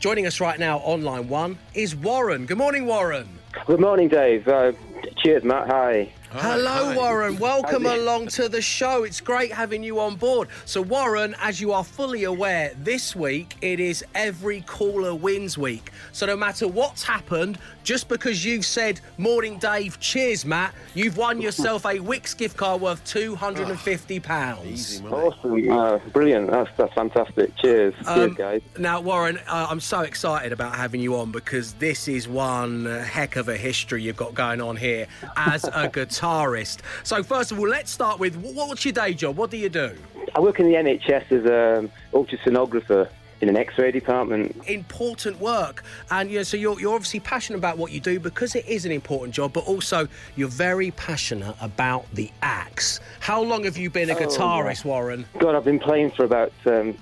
Joining 0.01 0.27
us 0.27 0.41
right 0.41 0.59
now 0.59 0.79
on 0.79 1.03
line 1.03 1.29
one 1.29 1.59
is 1.75 1.97
Warren. 1.97 2.47
Good 2.47 2.59
morning, 2.59 2.87
Warren. 2.87 3.29
Good 3.67 3.81
morning, 3.81 4.09
Dave. 4.09 4.47
Uh, 4.47 4.73
cheers, 5.17 5.43
Matt. 5.43 5.69
Hi. 5.69 6.13
Hello, 6.39 6.87
hi. 6.87 6.97
Warren. 6.97 7.39
Welcome 7.39 7.87
along 7.87 8.27
to 8.29 8.51
the 8.51 8.61
show. 8.61 9.05
It's 9.05 9.23
great 9.23 9.51
having 9.51 9.83
you 9.83 9.99
on 10.01 10.17
board. 10.17 10.49
So, 10.67 10.83
Warren, 10.83 11.35
as 11.41 11.63
you 11.63 11.73
are 11.73 11.83
fully 11.83 12.25
aware, 12.25 12.73
this 12.77 13.17
week 13.17 13.57
it 13.63 13.81
is 13.81 14.05
every 14.15 14.61
caller 14.61 15.15
wins 15.15 15.57
week. 15.57 15.93
So, 16.13 16.27
no 16.27 16.37
matter 16.37 16.69
what's 16.69 17.03
happened, 17.03 17.59
just 17.85 18.09
because 18.09 18.45
you've 18.45 18.67
said 18.67 19.01
morning, 19.17 19.59
Dave, 19.59 19.99
cheers, 19.99 20.45
Matt, 20.45 20.75
you've 20.95 21.17
won 21.17 21.41
yourself 21.41 21.87
a 21.87 21.95
Wickes 22.01 22.37
gift 22.37 22.59
card 22.59 22.83
worth 22.83 23.03
two 23.05 23.35
hundred 23.35 23.69
and 23.69 23.81
fifty 23.81 24.21
pounds. 24.21 24.67
Easy. 24.67 25.07
Awesome. 25.07 25.71
Uh, 25.71 25.99
brilliant. 26.13 26.51
That's, 26.51 26.71
that's 26.77 26.93
fantastic. 26.93 27.57
Cheers. 27.57 27.95
Cheers, 28.05 28.35
guys. 28.35 28.63
Now, 28.77 29.01
Warren, 29.01 29.39
uh, 29.49 29.69
I'm 29.71 29.81
so 29.81 30.01
excited 30.01 30.53
about 30.53 30.75
having 30.75 31.01
you 31.01 31.17
on 31.17 31.33
because 31.33 31.73
this 31.75 32.09
is 32.09 32.29
one 32.29 32.85
heck 32.85 33.37
of 33.37 33.49
a 33.49 33.57
history 33.57 34.03
you've 34.03 34.17
got 34.17 34.35
going 34.35 34.61
on 34.61 34.77
here 34.77 35.07
as 35.37 35.65
a 35.65 35.89
guitarist. 35.89 36.26
Guitarist. 36.27 36.79
So 37.05 37.23
first 37.23 37.53
of 37.53 37.59
all, 37.59 37.69
let's 37.69 37.91
start 37.91 38.19
with 38.19 38.37
what's 38.37 38.85
your 38.85 38.93
day 38.93 39.15
job? 39.15 39.37
What 39.37 39.51
do 39.51 39.57
you 39.57 39.69
do? 39.69 39.97
I 40.35 40.41
work 40.41 40.61
in 40.61 40.67
the 40.67 40.75
NHS 40.75 41.33
as 41.33 41.45
an 41.85 41.91
ultrasonographer 42.13 43.09
in 43.43 43.49
an 43.51 43.57
X-ray 43.57 43.93
department. 43.93 44.57
Important 44.67 45.39
work, 45.41 45.85
and 46.11 46.31
you 46.31 46.39
know, 46.39 46.43
so 46.43 46.57
you're, 46.57 46.81
you're 46.81 46.95
obviously 46.95 47.21
passionate 47.21 47.59
about 47.59 47.77
what 47.77 47.93
you 47.93 48.01
do 48.01 48.19
because 48.19 48.55
it 48.55 48.67
is 48.67 48.87
an 48.87 48.93
important 48.93 49.35
job, 49.35 49.53
but 49.53 49.67
also 49.67 50.09
you're 50.37 50.49
very 50.49 50.91
passionate 50.93 51.55
about 51.61 52.07
the 52.15 52.31
axe. 52.43 52.99
How 53.21 53.43
long 53.43 53.65
have 53.65 53.77
you 53.77 53.91
been 53.91 54.09
a 54.09 54.15
Oh, 54.15 54.17
guitarist, 54.17 54.85
Warren? 54.87 55.27
God, 55.39 55.55
I've 55.55 55.65
been 55.65 55.79
playing 55.79 56.13
for 56.13 56.25
about 56.25 56.53
um, 56.65 56.97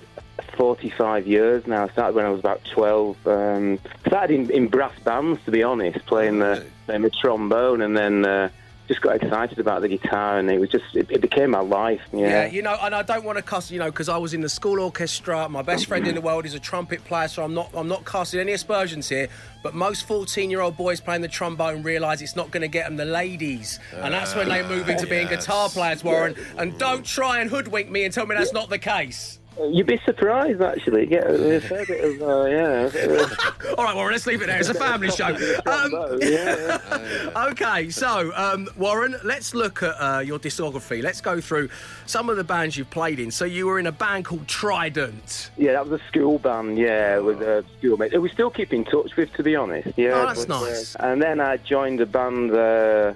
45 0.57 1.25
years 1.25 1.65
now. 1.67 1.85
I 1.85 1.89
started 1.89 2.15
when 2.15 2.25
I 2.25 2.29
was 2.29 2.41
about 2.41 2.61
12. 2.65 3.27
Um, 3.27 3.79
started 4.05 4.33
in, 4.33 4.51
in 4.51 4.67
brass 4.67 4.97
bands, 5.05 5.39
to 5.45 5.51
be 5.51 5.63
honest, 5.63 6.05
playing 6.05 6.39
the, 6.39 6.65
playing 6.85 7.03
the 7.03 7.09
trombone, 7.11 7.81
and 7.81 7.95
then 7.95 8.25
uh, 8.25 8.49
just 8.87 9.01
got 9.01 9.15
excited 9.21 9.59
about 9.59 9.81
the 9.81 9.87
guitar, 9.87 10.37
and 10.37 10.49
it 10.51 10.59
was 10.59 10.69
just 10.69 10.95
it, 10.95 11.09
it 11.09 11.21
became 11.21 11.51
my 11.51 11.59
life. 11.59 12.01
Yeah. 12.13 12.27
Yeah, 12.27 12.45
you 12.47 12.61
know, 12.61 12.77
and 12.81 12.93
I 12.93 13.01
don't 13.01 13.23
want 13.23 13.37
to 13.37 13.41
cuss, 13.41 13.71
you 13.71 13.79
know, 13.79 13.89
because 13.89 14.09
I 14.09 14.17
was 14.17 14.33
in 14.33 14.41
the 14.41 14.49
school 14.49 14.79
orchestra. 14.79 15.49
My 15.49 15.61
best 15.61 15.87
friend 15.87 16.07
in 16.07 16.15
the 16.15 16.21
world 16.21 16.45
is 16.45 16.53
a 16.53 16.59
trumpet 16.59 17.03
player, 17.05 17.27
so 17.27 17.43
I'm 17.43 17.53
not, 17.53 17.69
I'm 17.73 17.87
not 17.87 18.05
casting 18.05 18.39
any 18.39 18.53
aspersions 18.53 19.09
here. 19.09 19.27
But 19.63 19.73
most 19.73 20.07
14-year-old 20.07 20.77
boys 20.77 21.01
playing 21.01 21.21
the 21.21 21.27
trombone 21.27 21.81
realise 21.81 22.21
it's 22.21 22.35
not 22.35 22.51
going 22.51 22.61
to 22.61 22.67
get 22.67 22.85
them 22.85 22.97
the 22.97 23.05
ladies, 23.05 23.79
and 23.93 24.13
that's 24.13 24.35
when 24.35 24.49
they 24.49 24.61
move 24.61 24.89
into 24.89 25.07
being 25.07 25.27
Yes. 25.27 25.45
guitar 25.45 25.69
players, 25.69 26.03
Warren. 26.03 26.35
And 26.57 26.77
don't 26.77 27.03
try 27.05 27.39
and 27.39 27.49
hoodwink 27.49 27.89
me 27.89 28.03
and 28.05 28.13
tell 28.13 28.25
me 28.27 28.35
that's 28.35 28.53
not 28.53 28.69
the 28.69 28.77
case. 28.77 29.39
You'd 29.57 29.87
be 29.87 29.99
surprised, 30.05 30.61
actually. 30.61 31.05
Get 31.05 31.25
a 31.29 31.61
fair 31.61 31.85
bit 31.85 32.03
of 32.03 32.21
uh, 32.21 32.43
yeah. 32.45 33.29
All 33.77 33.83
right, 33.85 33.95
Warren, 33.95 34.11
let's 34.11 34.25
leave 34.27 34.41
it 34.41 34.47
there. 34.47 34.59
It's 34.59 34.69
a 34.69 34.73
family 34.73 35.09
show. 35.11 35.35
Um, 35.65 35.93
okay, 37.51 37.89
so 37.89 38.31
um, 38.35 38.67
Warren, 38.77 39.15
let's 39.23 39.53
look 39.53 39.81
at 39.83 39.95
uh, 39.99 40.19
your 40.19 40.39
discography. 40.39 41.01
Let's 41.01 41.21
go 41.21 41.39
through 41.41 41.69
some 42.05 42.29
of 42.29 42.37
the 42.37 42.43
bands 42.43 42.77
you've 42.77 42.89
played 42.89 43.19
in. 43.19 43.31
So 43.31 43.45
you 43.45 43.65
were 43.67 43.79
in 43.79 43.87
a 43.87 43.91
band 43.91 44.25
called 44.25 44.47
Trident. 44.47 45.49
Yeah, 45.57 45.73
that 45.73 45.87
was 45.87 45.99
a 46.01 46.03
school 46.07 46.39
band. 46.39 46.77
Yeah, 46.77 47.19
with 47.19 47.41
a 47.41 47.63
schoolmate. 47.79 48.19
We 48.21 48.29
still 48.29 48.49
keep 48.49 48.73
in 48.73 48.83
touch 48.85 49.15
with, 49.15 49.33
to 49.33 49.43
be 49.43 49.55
honest. 49.55 49.97
Yeah, 49.97 50.11
Oh, 50.13 50.27
that's 50.27 50.45
but, 50.45 50.55
uh, 50.55 50.59
nice. 50.65 50.95
and 50.95 51.21
then 51.21 51.39
I 51.39 51.57
joined 51.57 51.99
a 52.01 52.05
band, 52.05 52.51
uh, 52.53 53.13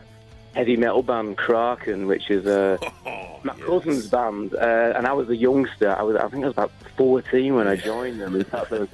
heavy 0.54 0.78
metal 0.78 1.04
band, 1.04 1.38
Kraken, 1.38 2.08
which 2.08 2.30
is 2.30 2.46
uh, 2.46 2.78
my 3.44 3.54
cousin's 3.56 4.08
band. 4.08 4.54
Uh, 4.56 4.94
and 4.96 5.08
I 5.08 5.14
was 5.14 5.30
a 5.30 5.36
youngster. 5.36 5.96
I 5.96 6.04
was, 6.04 6.16
I 6.16 6.28
think 6.30 6.44
I 6.44 6.48
was 6.48 6.56
about 6.56 6.72
fourteen 6.98 7.56
when 7.56 7.68
I 7.68 7.76
joined 7.76 8.20
them. 8.20 8.36
In 8.36 8.44
fact, 8.44 8.70
they 8.70 8.80
were, 8.80 8.88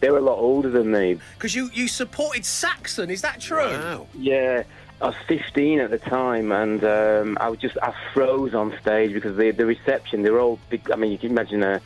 they 0.00 0.10
were 0.10 0.18
a 0.18 0.22
lot 0.22 0.38
older 0.38 0.70
than 0.70 0.90
me. 0.90 1.18
Because 1.34 1.54
you, 1.54 1.70
you 1.72 1.88
supported 1.88 2.44
Saxon, 2.44 3.10
is 3.10 3.22
that 3.22 3.40
true? 3.40 4.06
Yeah, 4.14 4.62
I 5.02 5.06
was 5.06 5.16
15 5.28 5.80
at 5.80 5.90
the 5.90 5.98
time, 5.98 6.52
and 6.52 6.82
um, 6.84 7.38
I 7.40 7.48
was 7.48 7.58
just 7.58 7.76
I 7.82 7.94
froze 8.12 8.54
on 8.54 8.74
stage 8.80 9.12
because 9.12 9.36
the 9.36 9.50
the 9.50 9.66
reception 9.66 10.22
they 10.22 10.30
were 10.30 10.40
all 10.40 10.58
big. 10.68 10.90
I 10.90 10.96
mean, 10.96 11.12
you 11.12 11.18
can 11.18 11.30
imagine 11.30 11.62
a 11.62 11.80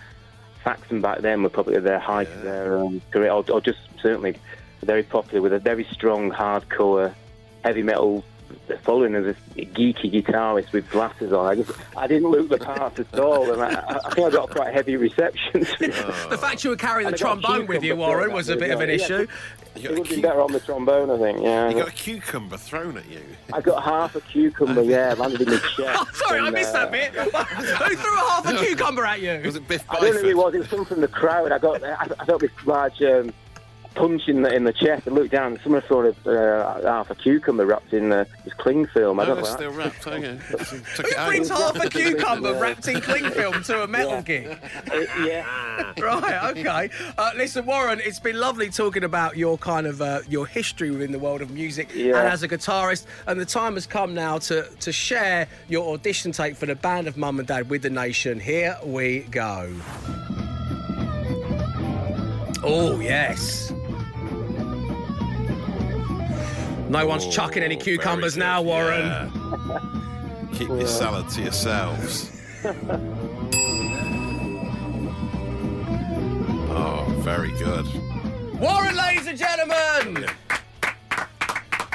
Saxon 0.62 1.00
back 1.00 1.21
then 1.21 1.43
were 1.43 1.50
probably 1.50 1.76
at 1.76 1.85
their 1.85 1.99
height 1.99 2.28
of 2.28 2.43
their 2.43 2.78
um, 2.78 3.02
career, 3.11 3.31
or, 3.31 3.45
or 3.50 3.61
just 3.61 3.78
certainly 4.00 4.37
very 4.83 5.02
popular 5.02 5.40
with 5.40 5.52
a 5.52 5.59
very 5.59 5.85
strong 5.85 6.31
hardcore 6.31 7.14
heavy 7.64 7.83
metal 7.83 8.25
following 8.82 9.14
as 9.14 9.26
a 9.26 9.34
geeky 9.56 10.12
guitarist 10.12 10.73
with 10.73 10.88
glasses 10.90 11.32
on. 11.32 11.46
I 11.46 11.54
just 11.54 11.70
I 11.96 12.06
didn't 12.06 12.30
look 12.30 12.49
the 12.49 12.58
part 12.58 12.99
at 12.99 13.18
all, 13.18 13.52
and 13.52 13.62
I, 13.62 13.99
I 14.04 14.14
think 14.14 14.26
I 14.26 14.30
got 14.30 14.50
quite 14.50 14.73
heavy 14.73 14.96
reception. 14.96 15.66
The 16.34 16.38
fact 16.38 16.64
you 16.64 16.70
were 16.70 16.76
carrying 16.76 17.08
the 17.11 17.14
And 17.14 17.23
I 17.23 17.25
got 17.25 17.38
a 17.38 17.42
trombone 17.42 17.66
with 17.66 17.82
you, 17.82 17.96
Warren, 17.96 18.32
was 18.32 18.49
a 18.49 18.56
bit 18.56 18.70
of 18.70 18.80
an 18.80 18.90
as 18.90 19.08
well. 19.08 19.20
issue. 19.20 19.30
It 19.76 19.90
would 19.90 19.99
have 19.99 20.08
been 20.08 20.20
better 20.20 20.40
on 20.40 20.52
the 20.52 20.61
trombone, 20.61 21.11
I 21.11 21.18
think. 21.18 21.42
Yeah. 21.42 21.68
You 21.68 21.75
got 21.76 21.88
a 21.88 21.92
cucumber 21.92 22.56
thrown 22.56 22.96
at 22.96 23.08
you. 23.11 23.20
I 23.52 23.61
got 23.61 23.82
half 23.82 24.14
a 24.14 24.20
cucumber, 24.20 24.82
yeah, 24.84 25.14
landed 25.14 25.42
in 25.42 25.50
the 25.50 25.58
chest. 25.58 26.14
Sorry, 26.16 26.40
I 26.40 26.46
and, 26.46 26.54
missed 26.54 26.75
uh, 26.75 26.87
that 26.87 26.92
bit. 26.92 27.12
Who 27.12 27.96
threw 27.96 28.14
a 28.14 28.30
half 28.30 28.46
a 28.46 28.64
cucumber 28.64 29.04
at 29.04 29.20
you? 29.20 29.40
Was 29.44 29.56
it 29.56 29.66
Biff 29.66 29.84
I 29.90 30.00
don't 30.00 30.14
know 30.14 30.20
who 30.20 30.28
it 30.28 30.37
was. 30.37 30.54
It 30.54 30.58
was 30.58 30.68
someone 30.68 30.87
from 30.87 31.00
the 31.00 31.08
crowd. 31.08 31.50
I 31.50 31.58
got, 31.58 31.82
I, 31.82 32.06
I 32.18 32.25
felt 32.25 32.40
this 32.40 32.50
large 32.64 33.02
um, 33.02 33.32
punch 33.94 34.28
in 34.28 34.42
the 34.42 34.52
in 34.54 34.64
the 34.64 34.72
chest. 34.72 35.06
I 35.06 35.10
looked 35.10 35.30
down. 35.32 35.52
and 35.52 35.60
Someone 35.62 35.82
threw 35.82 36.14
a, 36.26 36.30
uh, 36.30 36.82
half 36.82 37.10
a 37.10 37.14
cucumber 37.14 37.64
wrapped 37.66 37.92
in 37.92 38.12
uh, 38.12 38.24
this 38.44 38.54
cling 38.54 38.86
film. 38.86 39.20
I 39.20 39.24
Oh, 39.24 39.26
don't 39.26 39.38
it's 39.38 39.50
know. 39.50 39.56
still 39.56 39.72
wrapped. 39.72 40.06
Okay. 40.06 40.38
Took 40.96 41.06
it 41.06 41.12
Who 41.14 41.16
out. 41.20 41.28
brings 41.28 41.48
half 41.48 41.76
a 41.76 41.88
cucumber 41.90 42.54
wrapped 42.60 42.88
in 42.88 43.00
cling 43.00 43.30
film 43.30 43.62
to 43.64 43.82
a 43.84 43.86
metal 43.86 44.22
gig? 44.22 44.58
yeah. 45.24 45.92
Right, 46.00 46.56
okay. 46.56 46.90
Uh, 47.16 47.30
listen, 47.36 47.64
Warren, 47.66 48.00
it's 48.04 48.18
been 48.20 48.38
lovely 48.38 48.68
talking 48.68 49.04
about 49.04 49.36
your 49.36 49.56
kind 49.58 49.86
of 49.86 50.02
uh, 50.02 50.20
your 50.28 50.46
history 50.46 50.90
within 50.90 51.12
the 51.12 51.18
world 51.18 51.40
of 51.40 51.50
music 51.50 51.90
Yeah. 51.94 52.18
and 52.20 52.28
as 52.28 52.42
a 52.42 52.48
guitarist. 52.48 53.06
And 53.26 53.40
the 53.40 53.44
time 53.46 53.74
has 53.74 53.86
come 53.86 54.12
now 54.14 54.38
to 54.38 54.68
to 54.80 54.92
share 54.92 55.46
your 55.68 55.94
audition 55.94 56.32
tape 56.32 56.56
for 56.56 56.66
the 56.66 56.74
band 56.74 57.06
of 57.08 57.16
Mum 57.16 57.38
and 57.38 57.48
Dad 57.48 57.70
with 57.70 57.82
the 57.82 57.90
nation. 57.90 58.38
Here 58.40 58.76
we 58.84 59.20
go. 59.30 59.72
Oh 62.66 62.98
yes. 63.00 63.72
No 66.94 67.04
one's 67.08 67.26
chucking 67.26 67.64
any 67.64 67.76
oh, 67.76 67.80
cucumbers 67.80 68.36
now, 68.36 68.62
Warren. 68.62 69.28
Keep 70.52 70.68
your 70.68 70.86
salad 70.86 71.28
to 71.30 71.42
yourselves. 71.42 72.30
oh, 76.70 77.04
very 77.18 77.50
good. 77.58 77.84
Warren, 78.60 78.96
ladies 78.96 79.26
and 79.26 79.36
gentlemen. 79.36 80.28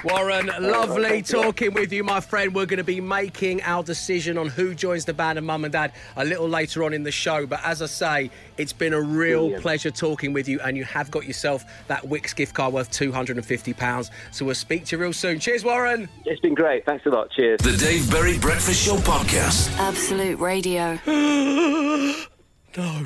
Warren, 0.03 0.47
lovely 0.59 1.21
talking 1.21 1.73
with 1.73 1.91
you, 1.91 2.03
my 2.03 2.19
friend. 2.19 2.53
We're 2.55 2.65
going 2.65 2.77
to 2.77 2.83
be 2.83 3.01
making 3.01 3.61
our 3.63 3.83
decision 3.83 4.37
on 4.37 4.47
who 4.47 4.73
joins 4.73 5.05
the 5.05 5.13
band 5.13 5.37
of 5.37 5.43
Mum 5.43 5.65
and 5.65 5.73
Dad 5.73 5.91
a 6.15 6.23
little 6.25 6.47
later 6.47 6.83
on 6.83 6.93
in 6.93 7.03
the 7.03 7.11
show. 7.11 7.45
But 7.45 7.61
as 7.65 7.81
I 7.81 7.85
say, 7.87 8.31
it's 8.57 8.73
been 8.73 8.93
a 8.93 9.01
real 9.01 9.41
Brilliant. 9.41 9.61
pleasure 9.61 9.91
talking 9.91 10.33
with 10.33 10.47
you, 10.47 10.59
and 10.61 10.77
you 10.77 10.85
have 10.85 11.11
got 11.11 11.25
yourself 11.25 11.65
that 11.87 12.03
Wickes 12.03 12.35
gift 12.35 12.53
card 12.53 12.73
worth 12.73 12.91
£250. 12.91 14.09
So 14.31 14.45
we'll 14.45 14.55
speak 14.55 14.85
to 14.85 14.95
you 14.95 15.01
real 15.01 15.13
soon. 15.13 15.39
Cheers, 15.39 15.63
Warren. 15.63 16.07
It's 16.25 16.39
been 16.41 16.55
great. 16.55 16.85
Thanks 16.85 17.05
a 17.05 17.09
lot. 17.09 17.29
Cheers. 17.31 17.59
The 17.61 17.75
Dave 17.77 18.09
Berry 18.11 18.37
Breakfast 18.37 18.85
Show 18.85 18.97
podcast. 18.97 19.75
Absolute 19.79 20.39
Radio. 20.39 20.93
no. 21.07 23.05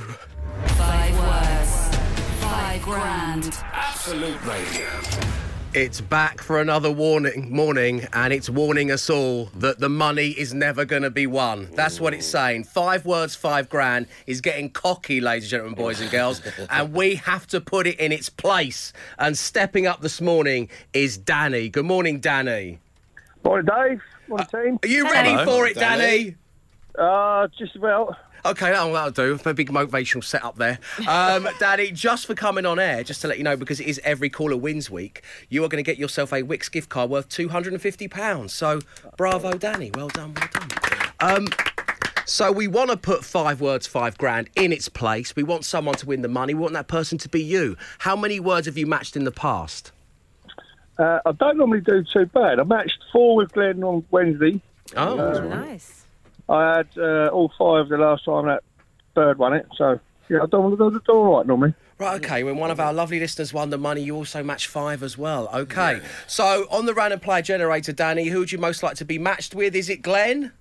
Five 0.68 1.18
words. 1.20 1.98
Five 2.42 2.82
grand. 2.84 3.58
Absolute 3.74 4.46
Radio. 4.46 4.88
It's 5.76 6.02
back 6.02 6.40
for 6.40 6.62
another 6.62 6.92
warning 6.92 7.52
morning, 7.52 8.08
and 8.14 8.32
it's 8.32 8.48
warning 8.48 8.92
us 8.92 9.10
all 9.10 9.46
that 9.56 9.80
the 9.80 9.90
money 9.90 10.28
is 10.28 10.54
never 10.54 10.86
going 10.86 11.02
to 11.02 11.10
be 11.10 11.26
won. 11.26 11.68
That's 11.74 12.00
what 12.00 12.14
it's 12.14 12.28
saying. 12.28 12.66
Five 12.66 13.08
words, 13.08 13.34
five 13.34 13.70
grand 13.70 14.06
is 14.28 14.40
getting 14.40 14.70
cocky, 14.70 15.20
ladies 15.20 15.46
and 15.46 15.50
gentlemen, 15.50 15.74
boys 15.74 16.00
and 16.00 16.12
girls, 16.12 16.44
and 16.70 16.94
we 16.94 17.16
have 17.16 17.48
to 17.48 17.60
put 17.60 17.88
it 17.88 18.00
in 18.00 18.12
its 18.12 18.30
place. 18.30 18.94
And 19.18 19.36
stepping 19.36 19.88
up 19.88 20.02
this 20.02 20.22
morning 20.22 20.70
is 20.94 21.18
Danny. 21.18 21.70
Good 21.70 21.86
morning, 21.86 22.20
Danny. 22.20 22.78
Morning, 23.44 23.66
Dave. 23.66 24.02
Morning, 24.28 24.48
team. 24.52 24.80
Are 24.84 24.88
you 24.88 25.06
ready 25.06 25.32
Hello. 25.32 25.46
for 25.46 25.66
it, 25.66 25.76
Danny? 25.76 26.36
Uh, 26.96 27.48
just 27.58 27.76
about. 27.76 28.16
Okay, 28.46 28.72
that'll, 28.72 28.92
that'll 28.94 29.12
do. 29.12 29.40
A 29.50 29.54
big 29.54 29.70
motivational 29.72 30.24
setup 30.24 30.58
there. 30.58 30.80
Um, 31.08 31.48
Danny, 31.60 31.92
just 31.92 32.26
for 32.28 32.36
coming 32.36 32.66
on 32.66 32.78
air, 32.78 33.04
just 33.04 33.22
to 33.22 33.28
let 33.28 33.38
you 33.38 33.44
know, 33.44 33.56
because 33.56 33.80
it 33.80 33.88
is 33.88 34.02
every 34.04 34.30
caller 34.30 34.58
wins 34.58 34.90
week, 34.90 35.22
you 35.50 35.64
are 35.64 35.70
going 35.70 35.84
to 35.84 35.90
get 35.90 35.98
yourself 35.98 36.34
a 36.34 36.42
Wickes 36.44 36.70
gift 36.72 36.90
card 36.90 37.10
worth 37.10 37.30
£250. 37.30 38.50
So, 38.50 38.80
bravo, 39.18 39.54
Danny. 39.54 39.92
Well 39.96 40.10
done, 40.10 40.34
well 40.36 40.50
done. 40.52 40.70
Um, 41.20 41.48
so, 42.26 42.52
we 42.52 42.68
want 42.68 42.90
to 42.92 42.98
put 42.98 43.24
five 43.24 43.62
words, 43.62 43.88
five 43.88 44.18
grand 44.18 44.50
in 44.56 44.72
its 44.74 44.90
place. 44.90 45.36
We 45.36 45.44
want 45.44 45.64
someone 45.66 45.96
to 45.96 46.06
win 46.06 46.22
the 46.22 46.28
money. 46.28 46.54
We 46.54 46.60
want 46.62 46.74
that 46.74 46.88
person 46.90 47.18
to 47.20 47.30
be 47.30 47.42
you. 47.42 47.78
How 48.00 48.16
many 48.16 48.40
words 48.42 48.68
have 48.68 48.78
you 48.78 48.88
matched 48.88 49.16
in 49.16 49.24
the 49.24 49.32
past? 49.32 49.92
Uh, 51.00 51.20
I 51.26 51.32
don't 51.32 51.58
normally 51.58 51.82
do 51.82 52.04
too 52.04 52.26
bad. 52.28 52.60
I 52.60 52.64
matched 52.64 53.00
four 53.12 53.38
with 53.38 53.52
Glenn 53.54 53.84
on 53.84 54.06
Wednesday. 54.12 54.62
Oh, 54.96 55.18
Uh, 55.18 55.40
nice. 55.40 56.03
I 56.54 56.78
had 56.78 56.88
uh, 56.98 57.28
all 57.30 57.52
five 57.58 57.90
the 57.90 57.98
last 57.98 58.26
time 58.26 58.46
that 58.46 58.64
bird 59.16 59.40
won 59.40 59.54
it. 59.54 59.66
So, 59.76 60.00
yeah, 60.30 60.44
I 60.44 60.46
don't 60.46 60.78
do, 60.78 61.02
do 61.06 61.12
all 61.12 61.38
right 61.38 61.48
normally. 61.48 61.74
Right, 61.98 62.24
okay. 62.24 62.44
When 62.44 62.58
one 62.58 62.70
of 62.70 62.80
our 62.80 62.94
lovely 62.94 63.20
listeners 63.20 63.54
won 63.54 63.70
the 63.72 63.78
money, 63.78 64.02
you 64.02 64.16
also 64.16 64.44
matched 64.44 64.68
five 64.68 65.02
as 65.02 65.18
well. 65.18 65.50
Okay. 65.54 66.02
So, 66.28 66.68
on 66.70 66.86
the 66.86 66.94
random 66.94 67.20
player 67.20 67.42
generator, 67.42 67.92
Danny, 67.92 68.28
who 68.28 68.40
would 68.40 68.52
you 68.52 68.58
most 68.60 68.84
like 68.84 68.96
to 68.98 69.06
be 69.06 69.18
matched 69.18 69.56
with? 69.56 69.76
Is 69.76 69.90
it 69.90 70.02
Glenn? 70.02 70.52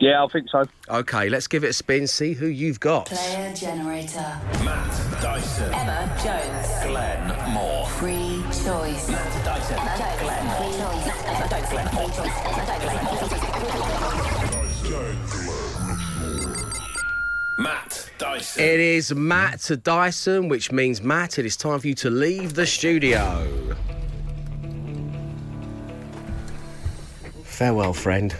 Yeah, 0.00 0.24
I 0.24 0.28
think 0.28 0.48
so. 0.50 0.64
Okay, 0.88 1.28
let's 1.28 1.46
give 1.46 1.64
it 1.64 1.68
a 1.68 1.72
spin, 1.72 2.06
see 2.06 2.34
who 2.34 2.46
you've 2.46 2.80
got. 2.80 3.06
Player 3.06 3.54
generator. 3.54 4.38
Matt 4.64 5.22
Dyson. 5.22 5.72
Emma 5.72 6.20
Jones. 6.22 6.84
Glenn 6.90 7.52
Moore. 7.54 7.86
Free 7.86 8.42
choice. 8.50 9.08
Matt 9.08 9.44
Dyson. 9.44 9.76
Glenn. 10.20 10.50
Free 10.58 10.76
choice. 10.80 11.24
Emma 11.24 11.48
Jones. 11.48 11.68
Glenn. 11.70 11.88
Free 11.88 13.28
choice. 13.28 13.43
Matt 17.58 18.10
Dyson. 18.18 18.64
It 18.64 18.80
is 18.80 19.14
Matt 19.14 19.70
Dyson, 19.82 20.48
which 20.48 20.72
means, 20.72 21.02
Matt, 21.02 21.38
it 21.38 21.46
is 21.46 21.56
time 21.56 21.78
for 21.78 21.86
you 21.86 21.94
to 21.94 22.10
leave 22.10 22.54
the 22.54 22.66
studio. 22.66 23.76
Farewell, 27.44 27.94
friend. 27.94 28.34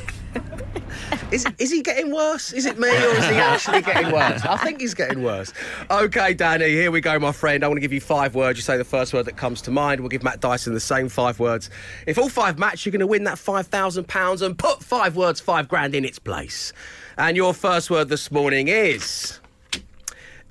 Is, 1.32 1.46
is 1.58 1.72
he 1.72 1.82
getting 1.82 2.12
worse? 2.12 2.54
Is 2.54 2.66
it 2.66 2.80
me 2.80 2.88
or 2.88 2.92
is 2.92 3.26
he 3.28 3.36
actually 3.36 3.82
getting 3.82 4.12
worse? 4.12 4.46
I 4.46 4.58
think 4.58 4.80
he's 4.80 4.94
getting 4.94 5.24
worse. 5.24 5.52
Okay, 5.92 6.34
Danny, 6.34 6.72
here 6.72 6.92
we 6.92 7.02
go, 7.02 7.20
my 7.20 7.32
friend. 7.32 7.64
I 7.64 7.68
want 7.68 7.78
to 7.78 7.82
give 7.82 7.94
you 7.94 8.02
five 8.02 8.34
words. 8.36 8.58
You 8.58 8.64
say 8.64 8.78
the 8.78 8.86
first 8.86 9.14
word 9.14 9.24
that 9.26 9.36
comes 9.38 9.62
to 9.64 9.72
mind. 9.72 10.02
We'll 10.02 10.10
give 10.10 10.24
Matt 10.24 10.40
Dyson 10.40 10.74
the 10.74 10.80
same 10.80 11.10
five 11.10 11.40
words. 11.40 11.70
If 12.06 12.18
all 12.18 12.30
five 12.30 12.58
match, 12.58 12.86
you're 12.86 12.92
going 12.92 13.00
to 13.02 13.08
win 13.08 13.26
that 13.26 13.36
£5,000 13.36 14.42
and 14.42 14.58
put 14.58 14.84
five 14.84 15.16
words, 15.16 15.40
five 15.40 15.68
grand 15.68 15.96
in 15.96 16.06
its 16.06 16.20
place. 16.20 16.72
And 17.18 17.36
your 17.36 17.54
first 17.54 17.90
word 17.90 18.10
this 18.10 18.32
morning 18.32 18.68
is 18.68 19.40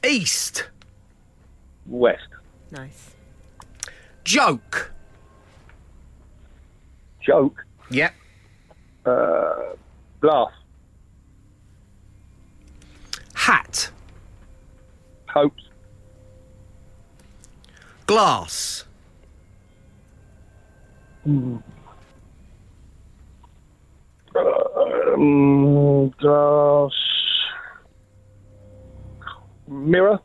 East. 0.06 0.68
West. 1.86 2.28
Nice. 2.70 3.10
Joke. 4.24 4.92
Joke. 7.20 7.64
Yep. 7.90 8.14
Uh, 9.04 9.56
laugh. 10.22 10.52
Hat. 13.34 13.90
Hopes. 15.28 15.62
Glass. 18.06 18.84
Mm. 21.26 21.62
Um, 24.36 26.08
glass. 26.20 26.92
Mirror. 29.68 30.20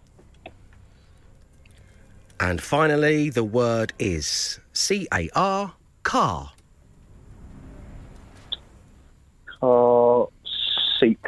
And 2.40 2.62
finally, 2.62 3.30
the 3.30 3.44
word 3.44 3.94
is 4.00 4.60
C 4.74 5.08
A 5.14 5.30
R, 5.36 5.74
car. 6.04 6.54
Car 9.62 10.28
seat. 11.00 11.20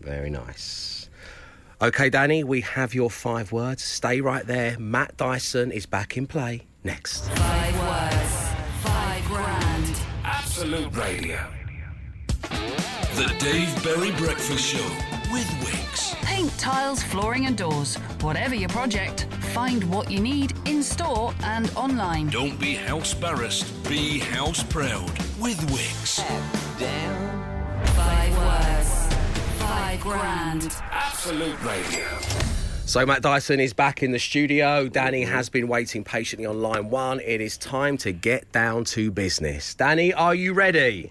Very 0.00 0.30
nice. 0.30 1.10
Okay, 1.82 2.08
Danny, 2.08 2.44
we 2.44 2.60
have 2.62 2.94
your 2.94 3.10
five 3.10 3.52
words. 3.52 3.82
Stay 3.82 4.20
right 4.20 4.46
there. 4.46 4.78
Matt 4.78 5.16
Dyson 5.16 5.72
is 5.72 5.84
back 5.86 6.16
in 6.16 6.26
play 6.26 6.66
next. 6.84 7.28
Five 7.30 7.78
words, 7.78 8.48
five 8.82 9.24
grand. 9.26 10.00
Absolute 10.24 10.96
Radio. 10.96 11.40
The 13.16 13.34
Dave 13.38 13.84
Berry 13.84 14.12
Breakfast 14.12 14.64
Show 14.64 15.13
with 15.32 15.46
Wickes. 15.62 16.14
Paint, 16.22 16.50
tiles, 16.58 17.02
flooring, 17.02 17.46
and 17.46 17.56
doors. 17.56 17.96
Whatever 18.20 18.54
your 18.54 18.68
project, 18.68 19.24
find 19.52 19.84
what 19.84 20.10
you 20.10 20.20
need 20.20 20.52
in 20.66 20.82
store 20.82 21.34
and 21.44 21.70
online. 21.76 22.28
Don't 22.28 22.58
be 22.58 22.74
house 22.74 23.14
barrassed, 23.14 23.88
be 23.88 24.18
house 24.18 24.62
proud 24.62 25.10
with 25.38 25.58
Wickes. 25.70 26.18
Down. 26.78 27.86
Five 27.86 28.36
words, 28.38 29.14
five 29.58 30.00
grand. 30.00 30.76
Absolute 30.90 31.62
Radio. 31.62 32.04
So, 32.86 33.06
Matt 33.06 33.22
Dyson 33.22 33.60
is 33.60 33.72
back 33.72 34.02
in 34.02 34.12
the 34.12 34.18
studio. 34.18 34.88
Danny 34.88 35.22
has 35.22 35.48
been 35.48 35.68
waiting 35.68 36.04
patiently 36.04 36.44
on 36.44 36.60
line 36.60 36.90
one. 36.90 37.20
It 37.20 37.40
is 37.40 37.56
time 37.56 37.96
to 37.98 38.12
get 38.12 38.52
down 38.52 38.84
to 38.86 39.10
business. 39.10 39.74
Danny, 39.74 40.12
are 40.12 40.34
you 40.34 40.52
ready? 40.52 41.10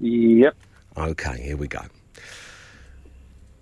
Yep. 0.00 0.54
Okay, 0.98 1.40
here 1.40 1.56
we 1.56 1.66
go. 1.66 1.80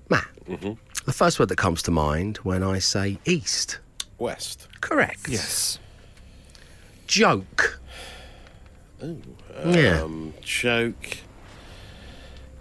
Matt, 0.08 0.26
the 0.46 1.12
first 1.12 1.38
word 1.38 1.48
that 1.48 1.56
comes 1.56 1.82
to 1.84 1.90
mind 1.90 2.38
when 2.38 2.62
I 2.62 2.78
say 2.78 3.18
east. 3.24 3.78
West. 4.18 4.68
Correct. 4.80 5.28
Yes. 5.28 5.78
Joke. 7.06 7.80
Ooh, 9.02 9.20
Yeah. 9.66 10.02
um, 10.02 10.34
Joke. 10.40 11.18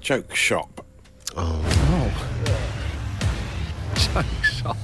Joke 0.01 0.35
shop. 0.35 0.85
Oh. 1.35 2.11
Joke 3.95 4.43
shop. 4.43 4.77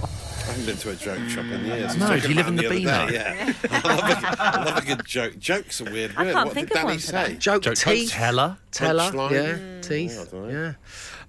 I 0.50 0.52
haven't 0.54 0.66
been 0.66 0.78
to 0.78 0.90
a 0.90 0.96
joke 0.96 1.30
shop 1.30 1.46
in 1.46 1.64
years. 1.66 1.96
No, 1.96 2.20
do 2.20 2.28
you 2.28 2.34
live 2.34 2.48
in 2.48 2.56
the 2.56 2.66
about 2.66 2.76
Beano? 2.78 3.08
day, 3.08 3.14
Yeah. 3.14 3.54
I 3.70 3.96
love, 3.96 4.24
a, 4.24 4.42
I 4.42 4.64
love 4.66 4.78
a 4.78 4.86
good 4.86 5.06
joke. 5.06 5.38
Joke's 5.38 5.80
a 5.80 5.84
weird 5.84 6.14
I 6.18 6.24
word. 6.26 6.34
can't 6.34 6.46
what 6.48 6.54
think 6.56 6.70
did 6.70 6.78
of 6.78 6.82
Danny 6.82 6.88
one 6.94 6.98
for 7.00 7.06
say? 7.06 7.12
that. 7.34 7.40
Joke, 7.40 7.62
Joke 7.64 7.76
teeth. 7.76 8.10
teller. 8.10 8.58
Teller. 8.72 9.04
Punchline? 9.12 9.32
Yeah. 9.32 9.54
Mm, 9.58 9.88
Teeth. 9.88 10.34
I. 10.34 10.50
Yeah. 10.50 10.74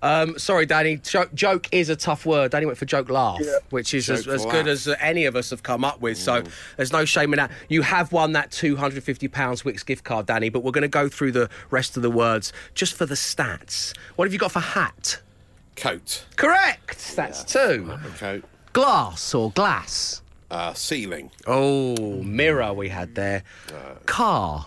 Um, 0.02 0.38
sorry, 0.38 0.64
Danny. 0.64 0.96
Jo- 0.96 1.28
joke 1.34 1.68
is 1.70 1.90
a 1.90 1.96
tough 1.96 2.24
word. 2.24 2.50
Danny 2.52 2.64
went 2.64 2.78
for 2.78 2.86
joke 2.86 3.10
laugh, 3.10 3.38
Yeah. 3.42 3.58
which 3.68 3.92
is 3.92 4.08
as, 4.08 4.24
Joke 4.24 4.34
as 4.34 4.44
laugh. 4.46 4.52
good 4.54 4.68
as 4.68 4.88
uh, 4.88 4.96
any 5.00 5.26
of 5.26 5.36
us 5.36 5.50
have 5.50 5.62
come 5.62 5.84
up 5.84 6.00
with. 6.00 6.16
So 6.16 6.42
there's 6.78 6.92
no 6.92 7.04
shame 7.04 7.34
in 7.34 7.36
that. 7.36 7.50
You 7.68 7.82
have 7.82 8.12
won 8.12 8.32
that 8.32 8.50
£250 8.52 9.28
Wickes 9.30 9.84
gift 9.84 10.04
card, 10.04 10.24
Danny, 10.24 10.48
but 10.48 10.64
we're 10.64 10.70
going 10.72 10.80
to 10.82 10.88
go 10.88 11.10
through 11.10 11.32
the 11.32 11.50
rest 11.70 11.98
of 11.98 12.02
the 12.02 12.10
words 12.10 12.54
just 12.74 12.94
for 12.94 13.04
the 13.04 13.16
stats. 13.16 13.94
What 14.16 14.24
have 14.26 14.32
you 14.32 14.38
got 14.38 14.52
for 14.52 14.60
hat? 14.60 15.20
Coat. 15.76 16.24
Correct. 16.36 17.14
That's 17.16 17.44
two. 17.44 17.92
Coat. 18.16 18.44
Glass 18.72 19.34
or 19.34 19.50
glass? 19.50 20.22
Uh, 20.50 20.74
ceiling. 20.74 21.30
Oh, 21.46 22.22
mirror 22.22 22.72
we 22.72 22.88
had 22.88 23.14
there. 23.14 23.44
Car. 24.06 24.66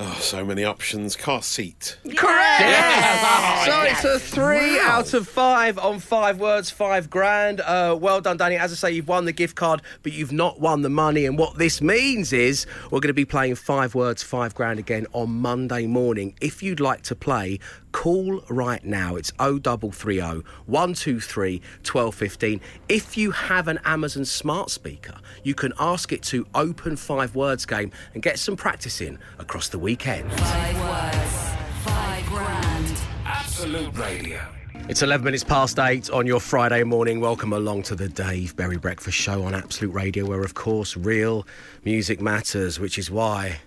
Oh, 0.00 0.16
so 0.20 0.44
many 0.44 0.62
options. 0.62 1.16
Car 1.16 1.42
seat. 1.42 1.98
Correct. 2.16 3.66
So 3.66 3.82
it's 3.82 4.04
a 4.04 4.20
three 4.20 4.78
out 4.78 5.12
of 5.12 5.26
five 5.26 5.76
on 5.76 5.98
five 5.98 6.38
words, 6.38 6.70
five 6.70 7.10
grand. 7.10 7.60
Uh, 7.60 7.96
well 8.00 8.20
done, 8.20 8.36
Danny. 8.36 8.56
As 8.56 8.70
I 8.70 8.76
say, 8.76 8.92
you've 8.92 9.08
won 9.08 9.24
the 9.24 9.32
gift 9.32 9.56
card, 9.56 9.82
but 10.04 10.12
you've 10.12 10.30
not 10.30 10.60
won 10.60 10.82
the 10.82 10.88
money. 10.88 11.26
And 11.26 11.36
what 11.36 11.58
this 11.58 11.80
means 11.80 12.32
is 12.32 12.64
we're 12.92 13.00
going 13.00 13.08
to 13.08 13.12
be 13.12 13.24
playing 13.24 13.56
five 13.56 13.96
words, 13.96 14.22
five 14.22 14.54
grand 14.54 14.78
again 14.78 15.08
on 15.12 15.30
Monday 15.30 15.88
morning. 15.88 16.34
If 16.40 16.62
you'd 16.62 16.78
like 16.78 17.02
to 17.02 17.16
play, 17.16 17.58
call 17.98 18.40
right 18.48 18.84
now. 18.84 19.16
It's 19.16 19.32
0330 19.40 20.44
123 20.66 21.60
1215. 21.84 22.60
If 22.88 23.16
you 23.16 23.32
have 23.32 23.66
an 23.66 23.80
Amazon 23.84 24.24
smart 24.24 24.70
speaker, 24.70 25.16
you 25.42 25.52
can 25.52 25.72
ask 25.80 26.12
it 26.12 26.22
to 26.24 26.46
open 26.54 26.94
five 26.94 27.34
words 27.34 27.66
game 27.66 27.90
and 28.14 28.22
get 28.22 28.38
some 28.38 28.54
practice 28.54 29.00
in 29.00 29.18
across 29.40 29.68
the 29.68 29.80
weekend. 29.80 30.30
Five 30.30 30.78
words, 30.78 31.52
five 31.82 32.26
grand. 32.26 33.00
Absolute 33.24 33.98
Radio. 33.98 34.46
It's 34.88 35.02
11 35.02 35.24
minutes 35.24 35.42
past 35.42 35.80
eight 35.80 36.08
on 36.08 36.24
your 36.24 36.38
Friday 36.38 36.84
morning. 36.84 37.18
Welcome 37.18 37.52
along 37.52 37.82
to 37.84 37.96
the 37.96 38.08
Dave 38.08 38.54
Berry 38.54 38.76
Breakfast 38.76 39.18
Show 39.18 39.42
on 39.42 39.56
Absolute 39.56 39.92
Radio, 39.92 40.24
where, 40.24 40.44
of 40.44 40.54
course, 40.54 40.96
real 40.96 41.44
music 41.84 42.20
matters, 42.20 42.78
which 42.78 42.96
is 42.96 43.10
why 43.10 43.58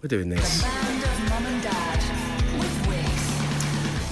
we're 0.00 0.08
doing 0.08 0.30
this. 0.30 0.62
Band 0.62 1.13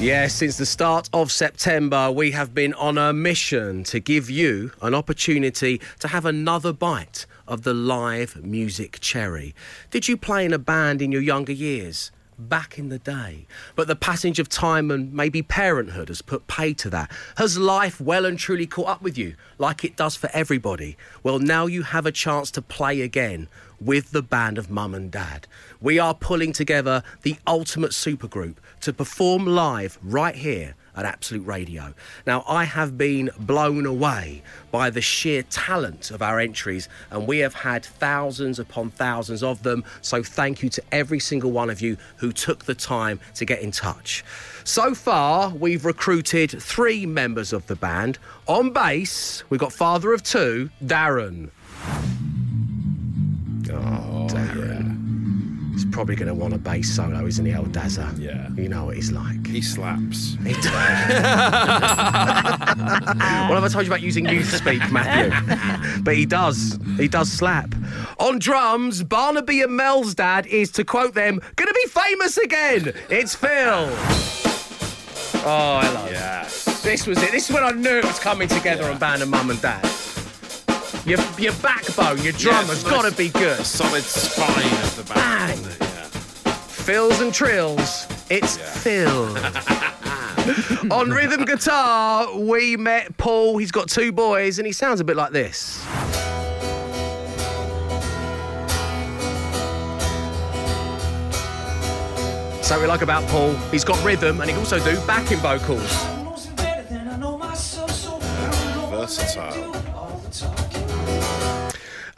Yes, 0.02 0.34
since 0.34 0.56
the 0.56 0.66
start 0.66 1.08
of 1.12 1.30
September, 1.30 2.10
we 2.10 2.32
have 2.32 2.52
been 2.52 2.74
on 2.74 2.98
a 2.98 3.12
mission 3.12 3.84
to 3.84 4.00
give 4.00 4.28
you 4.28 4.72
an 4.82 4.96
opportunity 4.96 5.80
to 6.00 6.08
have 6.08 6.26
another 6.26 6.72
bite 6.72 7.24
of 7.46 7.62
the 7.62 7.72
live 7.72 8.42
music 8.42 8.98
cherry. 9.00 9.54
Did 9.92 10.08
you 10.08 10.16
play 10.16 10.44
in 10.44 10.52
a 10.52 10.58
band 10.58 11.02
in 11.02 11.12
your 11.12 11.22
younger 11.22 11.52
years? 11.52 12.10
Back 12.36 12.80
in 12.80 12.88
the 12.88 12.98
day. 12.98 13.46
But 13.76 13.86
the 13.86 13.94
passage 13.94 14.40
of 14.40 14.48
time 14.48 14.90
and 14.90 15.12
maybe 15.12 15.40
parenthood 15.40 16.08
has 16.08 16.20
put 16.20 16.48
pay 16.48 16.74
to 16.74 16.90
that. 16.90 17.08
Has 17.36 17.56
life 17.56 18.00
well 18.00 18.24
and 18.24 18.36
truly 18.36 18.66
caught 18.66 18.88
up 18.88 19.02
with 19.02 19.16
you, 19.16 19.36
like 19.56 19.84
it 19.84 19.94
does 19.94 20.16
for 20.16 20.30
everybody? 20.32 20.96
Well, 21.22 21.38
now 21.38 21.66
you 21.66 21.84
have 21.84 22.06
a 22.06 22.12
chance 22.12 22.50
to 22.52 22.60
play 22.60 23.02
again 23.02 23.46
with 23.84 24.10
the 24.10 24.22
band 24.22 24.58
of 24.58 24.70
mum 24.70 24.94
and 24.94 25.10
dad. 25.10 25.46
We 25.80 25.98
are 25.98 26.14
pulling 26.14 26.52
together 26.52 27.02
the 27.22 27.36
ultimate 27.46 27.92
supergroup 27.92 28.56
to 28.82 28.92
perform 28.92 29.46
live 29.46 29.98
right 30.02 30.34
here 30.34 30.74
at 30.94 31.04
Absolute 31.04 31.46
Radio. 31.46 31.94
Now, 32.26 32.44
I 32.46 32.64
have 32.64 32.98
been 32.98 33.30
blown 33.38 33.86
away 33.86 34.42
by 34.70 34.90
the 34.90 35.00
sheer 35.00 35.42
talent 35.44 36.10
of 36.10 36.22
our 36.22 36.38
entries, 36.38 36.88
and 37.10 37.26
we 37.26 37.38
have 37.38 37.54
had 37.54 37.84
thousands 37.84 38.58
upon 38.58 38.90
thousands 38.90 39.42
of 39.42 39.62
them. 39.62 39.84
So, 40.02 40.22
thank 40.22 40.62
you 40.62 40.68
to 40.70 40.82
every 40.92 41.18
single 41.18 41.50
one 41.50 41.70
of 41.70 41.80
you 41.80 41.96
who 42.16 42.32
took 42.32 42.64
the 42.64 42.74
time 42.74 43.20
to 43.36 43.44
get 43.44 43.60
in 43.60 43.70
touch. 43.70 44.24
So 44.64 44.94
far, 44.94 45.50
we've 45.50 45.84
recruited 45.84 46.50
three 46.62 47.06
members 47.06 47.52
of 47.52 47.66
the 47.66 47.76
band. 47.76 48.18
On 48.46 48.70
bass, 48.70 49.44
we've 49.50 49.60
got 49.60 49.72
father 49.72 50.12
of 50.12 50.22
two, 50.22 50.70
Darren. 50.84 51.50
Oh, 53.70 54.26
Darren. 54.30 55.02
He's 55.72 55.86
probably 55.86 56.16
going 56.16 56.28
to 56.28 56.34
want 56.34 56.52
a 56.52 56.58
bass 56.58 56.94
solo, 56.94 57.24
isn't 57.26 57.46
he, 57.46 57.54
old 57.54 57.72
Dazza? 57.72 58.18
Yeah. 58.18 58.48
You 58.54 58.68
know 58.68 58.84
what 58.86 58.96
he's 58.96 59.10
like. 59.10 59.46
He 59.46 59.62
slaps. 59.62 60.36
He 60.44 60.52
does. 60.52 60.64
what 63.48 63.54
have 63.54 63.64
I 63.64 63.68
told 63.68 63.86
you 63.86 63.90
about 63.90 64.02
using 64.02 64.28
youth 64.28 64.54
speak, 64.54 64.82
Matthew? 64.92 65.32
but 66.02 66.14
he 66.14 66.26
does. 66.26 66.78
He 66.98 67.08
does 67.08 67.32
slap. 67.32 67.74
On 68.18 68.38
drums, 68.38 69.02
Barnaby 69.02 69.62
and 69.62 69.74
Mel's 69.74 70.14
dad 70.14 70.46
is, 70.46 70.70
to 70.72 70.84
quote 70.84 71.14
them, 71.14 71.40
going 71.56 71.68
to 71.68 71.74
be 71.74 71.88
famous 71.88 72.36
again. 72.36 72.92
It's 73.08 73.34
Phil. 73.34 73.88
Oh, 75.44 75.80
hello. 75.82 76.08
Yes. 76.10 76.82
This 76.82 77.06
was 77.06 77.22
it. 77.22 77.30
This 77.30 77.48
is 77.48 77.54
when 77.54 77.64
I 77.64 77.70
knew 77.70 77.98
it 77.98 78.04
was 78.04 78.18
coming 78.18 78.48
together 78.48 78.84
on 78.84 78.98
Band 78.98 79.22
and 79.22 79.30
Mum 79.30 79.50
and 79.50 79.60
Dad. 79.62 79.88
Your, 81.04 81.18
your 81.36 81.52
backbone, 81.54 82.22
your 82.22 82.32
drummer's 82.34 82.82
Yes, 82.84 82.90
got 82.90 83.10
to 83.10 83.16
be 83.16 83.28
good. 83.28 83.64
Solid 83.66 84.04
spine 84.04 84.82
of 84.84 84.96
the 84.96 85.12
band. 85.12 85.60
Yeah. 85.80 86.52
Fills 86.52 87.20
and 87.20 87.34
trills, 87.34 88.06
it's 88.30 88.56
Phil. 88.56 89.36
On 90.92 91.10
rhythm 91.10 91.44
guitar, 91.44 92.38
we 92.38 92.76
met 92.76 93.16
Paul. 93.16 93.58
He's 93.58 93.72
got 93.72 93.88
two 93.88 94.12
boys, 94.12 94.58
and 94.58 94.66
he 94.66 94.72
sounds 94.72 95.00
a 95.00 95.04
bit 95.04 95.16
like 95.16 95.32
this. 95.32 95.84
So 102.62 102.80
we 102.80 102.86
like 102.86 103.02
about 103.02 103.28
Paul, 103.28 103.54
he's 103.70 103.84
got 103.84 104.02
rhythm 104.04 104.40
and 104.40 104.48
he 104.48 104.54
can 104.54 104.60
also 104.60 104.78
do 104.82 104.94
backing 105.04 105.38
vocals. 105.38 105.92
Versatile. 108.88 109.81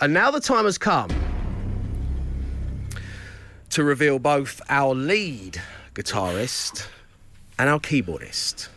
And 0.04 0.12
now 0.12 0.30
the 0.30 0.38
time 0.38 0.66
has 0.66 0.76
come 0.76 1.08
to 3.70 3.82
reveal 3.82 4.18
both 4.18 4.60
our 4.68 4.94
lead 4.94 5.62
guitarist 5.94 6.86
and 7.58 7.70
our 7.70 7.80
keyboardist. 7.80 8.68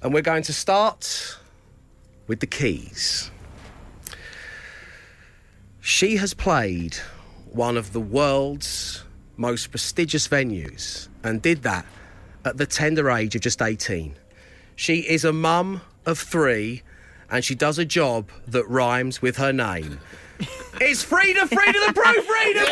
And 0.00 0.14
we're 0.14 0.22
going 0.22 0.44
to 0.44 0.52
start 0.52 1.38
with 2.28 2.38
the 2.38 2.46
keys. 2.46 3.32
She 5.80 6.18
has 6.18 6.34
played 6.34 6.94
one 7.50 7.76
of 7.76 7.92
the 7.92 8.00
world's 8.00 9.02
most 9.36 9.72
prestigious 9.72 10.28
venues 10.28 11.08
and 11.24 11.42
did 11.42 11.64
that 11.64 11.84
at 12.44 12.58
the 12.58 12.66
tender 12.66 13.10
age 13.10 13.34
of 13.34 13.40
just 13.40 13.60
18. 13.60 14.14
She 14.76 15.00
is 15.00 15.24
a 15.24 15.32
mum 15.32 15.80
of 16.06 16.16
three 16.16 16.84
and 17.32 17.44
she 17.44 17.54
does 17.56 17.78
a 17.78 17.84
job 17.84 18.28
that 18.46 18.68
rhymes 18.68 19.20
with 19.22 19.38
her 19.38 19.52
name. 19.52 19.98
it's 20.80 21.02
Frida, 21.02 21.46
Frida 21.46 21.78
the 21.86 21.92
Proofreader! 21.94 22.66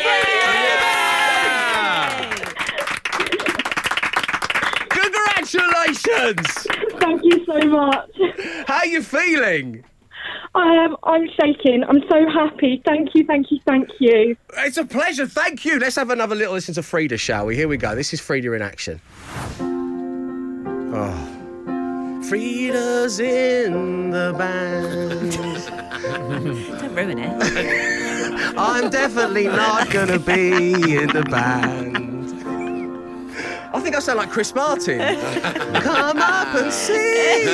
Congratulations! 4.90 6.66
Thank 7.00 7.22
you 7.24 7.44
so 7.46 7.58
much. 7.68 8.10
How 8.66 8.76
are 8.76 8.86
you 8.86 9.02
feeling? 9.02 9.82
I 10.54 10.74
am. 10.74 10.96
I'm 11.04 11.26
shaking. 11.40 11.84
I'm 11.84 12.02
so 12.10 12.28
happy. 12.28 12.82
Thank 12.84 13.14
you. 13.14 13.24
Thank 13.24 13.50
you. 13.50 13.60
Thank 13.64 13.88
you. 13.98 14.36
It's 14.58 14.76
a 14.76 14.84
pleasure. 14.84 15.26
Thank 15.26 15.64
you. 15.64 15.78
Let's 15.78 15.96
have 15.96 16.10
another 16.10 16.34
little 16.34 16.54
listen 16.54 16.74
to 16.74 16.82
Frida, 16.82 17.16
shall 17.16 17.46
we? 17.46 17.56
Here 17.56 17.68
we 17.68 17.76
go. 17.76 17.94
This 17.94 18.12
is 18.12 18.20
Frida 18.20 18.52
in 18.52 18.60
action. 18.60 19.00
Oh. 20.92 21.39
Frida's 22.28 23.18
in 23.20 24.10
the 24.10 24.34
band. 24.36 25.32
Don't 26.80 26.94
ruin 26.94 27.18
it. 27.18 28.56
I'm 28.56 28.90
definitely 28.90 29.46
not 29.48 29.90
gonna 29.90 30.18
be 30.18 30.72
in 30.96 31.08
the 31.08 31.22
band. 31.30 31.98
I 33.72 33.78
think 33.80 33.94
I 33.96 34.00
sound 34.00 34.18
like 34.18 34.30
Chris 34.30 34.54
Martin. 34.54 34.98
Come 35.80 36.18
up 36.18 36.54
and 36.56 36.72
see. 36.72 37.44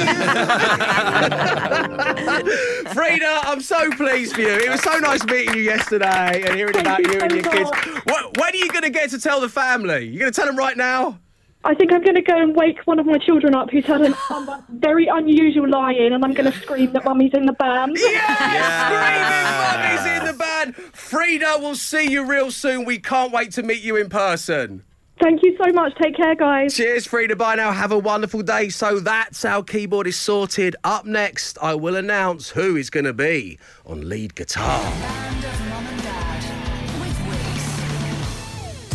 Frida, 2.93 3.41
I'm 3.45 3.61
so 3.61 3.91
pleased 3.93 4.35
for 4.35 4.41
you. 4.41 4.49
It 4.49 4.71
was 4.71 4.81
so 4.83 4.99
nice 4.99 5.25
meeting 5.27 5.55
you 5.57 5.63
yesterday 5.63 6.43
and 6.43 6.55
hearing 6.57 6.73
Thank 6.73 6.87
about 6.87 7.01
you 7.01 7.13
you 7.13 7.21
and 7.21 7.31
so 7.31 7.37
your 7.37 7.45
kids. 7.45 7.71
much. 7.71 7.87
What, 8.07 8.37
when 8.39 8.55
are 8.55 8.57
you 8.57 8.69
going 8.71 8.83
to 8.85 8.91
get 8.91 9.11
to 9.11 9.21
tell 9.21 9.41
the 9.43 9.49
family? 9.51 10.07
You 10.07 10.19
going 10.19 10.33
to 10.33 10.35
tell 10.37 10.47
them 10.47 10.57
right 10.57 10.77
now? 10.77 11.19
I 11.65 11.75
think 11.75 11.93
I'm 11.93 12.03
going 12.03 12.15
to 12.15 12.23
go 12.23 12.41
and 12.41 12.55
wake 12.55 12.79
one 12.85 12.99
of 12.99 13.07
my 13.07 13.19
children 13.19 13.55
up 13.55 13.71
who's 13.71 13.85
had 13.87 14.01
a 14.01 14.17
um, 14.33 14.65
very 14.69 15.09
unusual 15.09 15.69
lie-in, 15.69 16.13
and 16.13 16.25
I'm 16.25 16.33
going 16.33 16.51
to 16.51 16.57
scream 16.61 16.93
that 16.93 17.05
mummy's 17.05 17.35
in 17.35 17.47
the 17.47 17.55
band. 17.55 17.97
Yeah, 17.99 18.87
screaming 18.87 20.07
Mummy's 20.07 20.19
in 20.19 20.27
the 20.27 20.39
band. 20.39 20.77
Frida, 20.77 21.57
we'll 21.59 21.75
see 21.75 22.11
you 22.11 22.25
real 22.25 22.53
soon. 22.53 22.85
We 22.85 22.99
can't 22.99 23.33
wait 23.33 23.51
to 23.53 23.63
meet 23.65 23.83
you 23.83 23.97
in 23.97 24.09
person. 24.09 24.85
Thank 25.21 25.43
you 25.43 25.57
so 25.57 25.73
much. 25.73 25.95
Take 26.01 26.17
care, 26.17 26.35
guys. 26.35 26.75
Cheers, 26.75 27.07
Frida. 27.07 27.37
Bye 27.37 27.55
now. 27.55 27.73
Have 27.73 27.91
a 27.91 27.99
wonderful 27.99 28.43
day. 28.43 28.69
So 28.69 29.01
that's 29.01 29.45
our 29.45 29.63
keyboard 29.63 30.07
is 30.07 30.17
sorted. 30.17 30.77
Up 30.85 31.07
next, 31.07 31.57
I 31.63 31.75
will 31.75 31.97
announce 31.97 32.51
who 32.51 32.77
is 32.77 32.91
going 32.91 33.07
to 33.07 33.15
be 33.15 33.59
on 33.87 34.09
lead 34.09 34.35
guitar. 34.35 34.93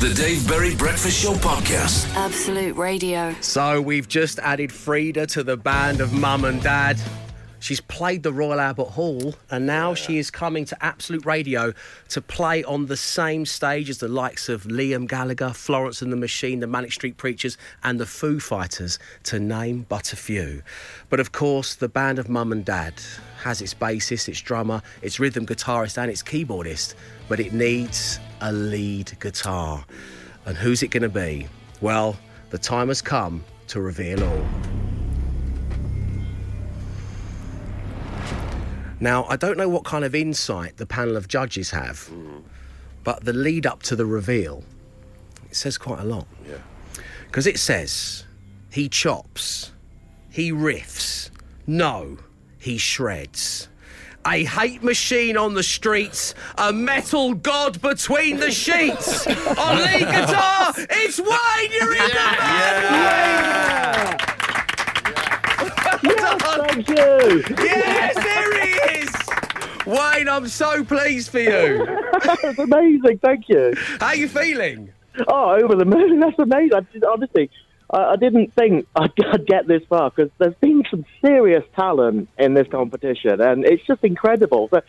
The 0.02 0.16
Dave 0.16 0.48
Berry 0.48 0.74
Breakfast 0.74 1.22
Show 1.22 1.34
podcast. 1.34 2.12
Absolute 2.16 2.76
Radio. 2.76 3.36
So 3.40 3.80
we've 3.80 4.08
just 4.08 4.40
added 4.40 4.72
Frida 4.72 5.28
to 5.28 5.44
the 5.44 5.56
band 5.56 6.02
of 6.02 6.12
Mum 6.12 6.44
and 6.44 6.60
Dad. 6.60 7.00
She's 7.60 7.82
played 7.82 8.24
the 8.24 8.34
Royal 8.34 8.60
Albert 8.60 8.88
Hall 8.88 9.36
and 9.52 9.68
now 9.68 9.94
she 9.94 10.18
is 10.18 10.32
coming 10.32 10.66
to 10.66 10.84
Absolute 10.84 11.24
Radio 11.24 11.76
to 12.10 12.20
play 12.20 12.64
on 12.64 12.88
the 12.88 12.98
same 12.98 13.46
stage 13.46 13.92
as 13.92 14.00
the 14.00 14.08
likes 14.08 14.50
of 14.50 14.64
Liam 14.64 15.08
Gallagher, 15.08 15.52
Florence 15.52 16.02
and 16.02 16.12
the 16.12 16.18
Machine, 16.18 16.62
the 16.62 16.66
Manic 16.66 16.94
Street 16.94 17.18
Preachers, 17.18 17.56
and 17.84 18.00
the 18.00 18.08
Foo 18.08 18.40
Fighters, 18.40 18.98
to 19.26 19.40
name 19.40 19.86
but 19.88 20.14
a 20.14 20.16
few. 20.16 20.64
But 21.12 21.20
of 21.20 21.32
course, 21.32 21.76
the 21.76 21.90
band 21.90 22.18
of 22.18 22.28
Mum 22.28 22.52
and 22.52 22.66
Dad 22.66 22.96
has 23.44 23.62
its 23.62 23.76
bassist, 23.76 24.28
its 24.28 24.42
drummer, 24.42 24.82
its 25.04 25.20
rhythm 25.20 25.46
guitarist, 25.46 26.00
and 26.00 26.10
its 26.10 26.24
keyboardist, 26.24 26.96
but 27.30 27.40
it 27.40 27.54
needs 27.54 28.20
a 28.41 28.51
lead 28.51 29.17
guitar. 29.19 29.86
And 30.45 30.58
who's 30.58 30.84
it 30.84 30.89
going 30.89 31.04
to 31.04 31.10
be? 31.10 31.47
Well, 31.80 32.17
the 32.49 32.58
time 32.58 32.89
has 32.89 33.01
come 33.01 33.43
to 33.67 33.80
reveal 33.80 34.23
all. 34.23 34.45
Now, 38.99 39.25
I 39.25 39.36
don't 39.36 39.58
know 39.58 39.69
what 39.69 39.84
kind 39.84 40.06
of 40.06 40.13
insight 40.13 40.77
the 40.77 40.86
panel 40.86 41.17
of 41.17 41.27
judges 41.27 41.71
have, 41.71 42.10
but 43.04 43.23
the 43.23 43.34
lead 43.34 43.65
up 43.65 43.82
to 43.84 43.95
the 43.95 44.06
reveal, 44.06 44.63
it 45.49 45.56
says 45.56 45.77
quite 45.77 45.99
a 45.99 46.04
lot. 46.04 46.27
Yeah. 46.47 46.58
Because 47.25 47.47
it 47.47 47.58
says, 47.58 48.25
he 48.71 48.89
chops, 48.89 49.71
he 50.30 50.51
riffs, 50.51 51.32
no, 51.65 52.17
he 52.60 52.77
shreds. 52.77 53.69
A 54.26 54.44
hate 54.46 54.84
machine 54.84 55.36
on 55.36 55.56
the 55.56 55.64
streets, 55.64 56.36
a 56.58 56.72
metal 56.72 57.34
god 57.34 57.82
between 57.82 58.38
the 58.38 58.52
sheets. 58.52 59.26
on 59.28 59.78
lead 59.78 60.00
guitar, 60.00 60.74
it's 60.78 61.20
Wayne, 61.20 61.72
you're 61.72 61.94
in 61.94 62.04
the 62.04 62.14
band, 62.40 64.18
Wayne! 64.18 64.18
Thank 66.72 66.88
you. 66.90 67.44
Yes, 67.58 68.16
there 68.16 68.66
he 68.66 68.72
is! 69.00 69.12
Wayne, 69.86 70.30
I'm 70.30 70.48
so 70.48 70.84
pleased 70.84 71.30
for 71.30 71.40
you. 71.40 71.86
That's 72.24 72.60
amazing. 72.60 73.20
Thank 73.20 73.50
you. 73.50 73.74
How 74.00 74.14
you 74.14 74.28
feeling? 74.28 74.94
Oh, 75.28 75.52
over 75.52 75.76
the 75.76 75.86
moon. 75.86 76.20
That's 76.20 76.40
amazing. 76.40 76.74
I 76.74 77.08
honestly, 77.08 77.50
I, 77.91 78.13
I 78.13 78.15
didn't 78.15 78.54
think 78.56 78.88
I'd, 78.95 79.12
I'd 79.34 79.45
get 79.45 79.67
this 79.67 79.84
far 79.89 80.10
because 80.10 80.32
there's 80.38 80.56
been 80.56 80.84
some 80.89 81.06
serious 81.23 81.63
talent 81.75 82.30
in 82.38 82.54
this 82.54 82.67
competition, 82.67 83.41
and 83.41 83.65
it's 83.65 83.86
just 83.86 84.04
incredible. 84.04 84.69
So, 84.73 84.82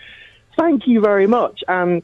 thank 0.58 0.86
you 0.86 1.00
very 1.00 1.26
much, 1.26 1.62
and 1.68 2.02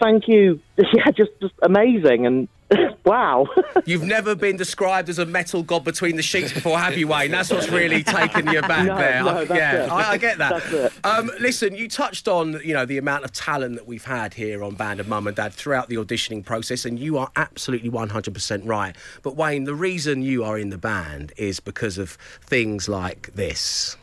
thank 0.00 0.28
you. 0.28 0.60
Yeah, 0.92 1.10
just 1.10 1.30
just 1.40 1.54
amazing, 1.62 2.26
and 2.26 2.48
wow. 3.04 3.46
You've 3.84 4.02
never 4.04 4.34
been 4.34 4.56
described 4.56 5.08
as 5.08 5.18
a 5.18 5.26
metal 5.26 5.62
god 5.62 5.84
between 5.84 6.16
the 6.16 6.22
sheets 6.22 6.52
before, 6.52 6.78
have 6.78 6.96
you, 6.96 7.08
Wayne? 7.08 7.30
That's 7.30 7.50
what's 7.50 7.68
really 7.68 8.02
taken 8.02 8.46
you 8.48 8.60
back 8.62 8.86
No, 8.86 8.96
there. 8.96 9.22
no, 9.22 9.28
I- 9.38 9.56
yeah. 9.56 9.88
I, 9.90 10.10
I 10.12 10.16
get 10.16 10.38
that. 10.38 10.92
Um, 11.04 11.30
listen, 11.40 11.74
you 11.74 11.88
touched 11.88 12.28
on 12.28 12.60
you 12.64 12.72
know 12.74 12.86
the 12.86 12.98
amount 12.98 13.24
of 13.24 13.32
talent 13.32 13.74
that 13.76 13.86
we've 13.86 14.04
had 14.04 14.34
here 14.34 14.62
on 14.64 14.74
Band 14.74 15.00
of 15.00 15.08
Mum 15.08 15.26
and 15.26 15.36
Dad 15.36 15.52
throughout 15.52 15.88
the 15.88 15.96
auditioning 15.96 16.44
process, 16.44 16.84
and 16.84 16.98
you 16.98 17.18
are 17.18 17.30
absolutely 17.36 17.90
100% 17.90 18.62
right. 18.66 18.96
But 19.22 19.36
Wayne, 19.36 19.64
the 19.64 19.74
reason 19.74 20.22
you 20.22 20.44
are 20.44 20.58
in 20.58 20.70
the 20.70 20.78
band 20.78 21.32
is 21.36 21.60
because 21.60 21.98
of 21.98 22.12
things 22.42 22.88
like 22.88 23.32
this. 23.34 23.96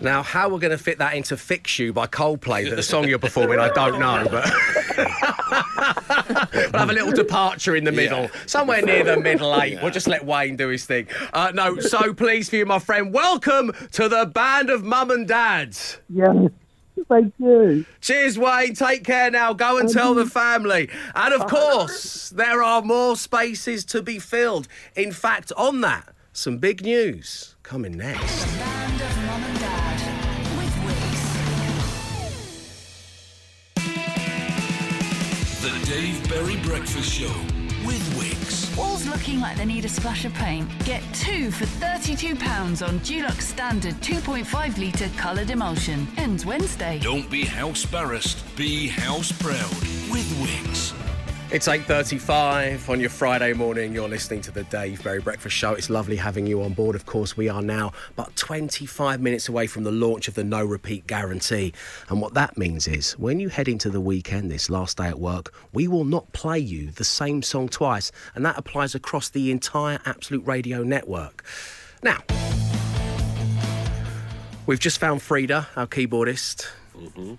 Now, 0.00 0.22
how 0.22 0.48
we're 0.48 0.58
going 0.60 0.70
to 0.70 0.78
fit 0.78 0.98
that 0.98 1.14
into 1.14 1.36
Fix 1.36 1.78
You 1.78 1.92
by 1.92 2.06
Coldplay, 2.06 2.74
the 2.74 2.82
song 2.82 3.06
you're 3.06 3.18
performing, 3.18 3.58
I 3.58 3.68
don't 3.68 4.00
know, 4.00 4.26
but 4.30 4.50
we'll 6.54 6.80
have 6.80 6.88
a 6.88 6.92
little 6.94 7.12
departure 7.12 7.76
in 7.76 7.84
the 7.84 7.92
middle, 7.92 8.30
somewhere 8.46 8.80
near 8.80 9.04
the 9.04 9.18
middle 9.18 9.60
eight. 9.60 9.78
We'll 9.82 9.92
just 9.92 10.08
let 10.08 10.24
Wayne 10.24 10.56
do 10.56 10.68
his 10.68 10.86
thing. 10.86 11.06
Uh, 11.34 11.52
no, 11.54 11.78
so 11.80 12.14
pleased 12.14 12.48
for 12.50 12.56
you, 12.56 12.64
my 12.66 12.78
friend. 12.78 13.12
Welcome 13.12 13.72
to 13.92 14.08
the 14.08 14.24
band 14.24 14.70
of 14.70 14.82
mum 14.84 15.10
and 15.10 15.28
dads. 15.28 15.98
yes. 16.08 16.34
Thank 17.08 17.32
you. 17.38 17.86
Cheers, 18.02 18.38
Wayne. 18.38 18.74
Take 18.74 19.04
care 19.04 19.30
now. 19.30 19.54
Go 19.54 19.78
and 19.78 19.88
tell 19.88 20.14
the 20.14 20.26
family. 20.26 20.90
And 21.14 21.32
of 21.32 21.48
course, 21.48 22.28
there 22.28 22.62
are 22.62 22.82
more 22.82 23.16
spaces 23.16 23.86
to 23.86 24.02
be 24.02 24.18
filled. 24.18 24.68
In 24.94 25.10
fact, 25.10 25.50
on 25.56 25.80
that, 25.80 26.10
some 26.34 26.58
big 26.58 26.82
news 26.82 27.56
coming 27.62 27.96
next. 27.96 28.46
Berry 36.00 36.56
Breakfast 36.62 37.12
Show 37.12 37.28
with 37.84 38.00
Wickes. 38.14 38.74
Walls 38.74 39.06
looking 39.06 39.38
like 39.38 39.58
they 39.58 39.66
need 39.66 39.84
a 39.84 39.88
splash 39.88 40.24
of 40.24 40.32
paint? 40.32 40.66
Get 40.86 41.02
two 41.12 41.50
for 41.50 41.66
£32 41.66 42.86
on 42.86 43.00
Dulux 43.00 43.42
Standard 43.42 43.94
2.5 43.96 44.78
litre 44.78 45.10
coloured 45.18 45.50
emulsion. 45.50 46.08
Ends 46.16 46.46
Wednesday. 46.46 46.98
Don't 47.00 47.30
be 47.30 47.44
house 47.44 47.84
barrassed, 47.84 48.56
be 48.56 48.88
house 48.88 49.30
proud 49.30 49.70
with 50.10 50.24
Wickes. 50.40 50.94
It's 51.52 51.66
8.35 51.66 52.88
on 52.88 53.00
your 53.00 53.10
Friday 53.10 53.54
morning. 53.54 53.92
You're 53.92 54.08
listening 54.08 54.40
to 54.42 54.52
the 54.52 54.62
Dave 54.62 55.02
Berry 55.02 55.20
Breakfast 55.20 55.56
Show. 55.56 55.72
It's 55.72 55.90
lovely 55.90 56.14
having 56.14 56.46
you 56.46 56.62
on 56.62 56.74
board. 56.74 56.94
Of 56.94 57.06
course, 57.06 57.36
we 57.36 57.48
are 57.48 57.60
now 57.60 57.90
but 58.14 58.36
25 58.36 59.20
minutes 59.20 59.48
away 59.48 59.66
from 59.66 59.82
the 59.82 59.90
launch 59.90 60.28
of 60.28 60.34
the 60.34 60.44
no 60.44 60.64
repeat 60.64 61.08
guarantee. 61.08 61.74
And 62.08 62.20
what 62.20 62.34
that 62.34 62.56
means 62.56 62.86
is 62.86 63.18
when 63.18 63.40
you 63.40 63.48
head 63.48 63.66
into 63.66 63.90
the 63.90 64.00
weekend, 64.00 64.48
this 64.48 64.70
last 64.70 64.98
day 64.98 65.08
at 65.08 65.18
work, 65.18 65.52
we 65.72 65.88
will 65.88 66.04
not 66.04 66.32
play 66.32 66.60
you 66.60 66.92
the 66.92 67.02
same 67.02 67.42
song 67.42 67.68
twice. 67.68 68.12
And 68.36 68.46
that 68.46 68.56
applies 68.56 68.94
across 68.94 69.28
the 69.28 69.50
entire 69.50 69.98
Absolute 70.06 70.46
Radio 70.46 70.84
network. 70.84 71.42
Now, 72.04 72.18
we've 74.66 74.78
just 74.78 75.00
found 75.00 75.20
Frida, 75.20 75.66
our 75.74 75.88
keyboardist. 75.88 76.68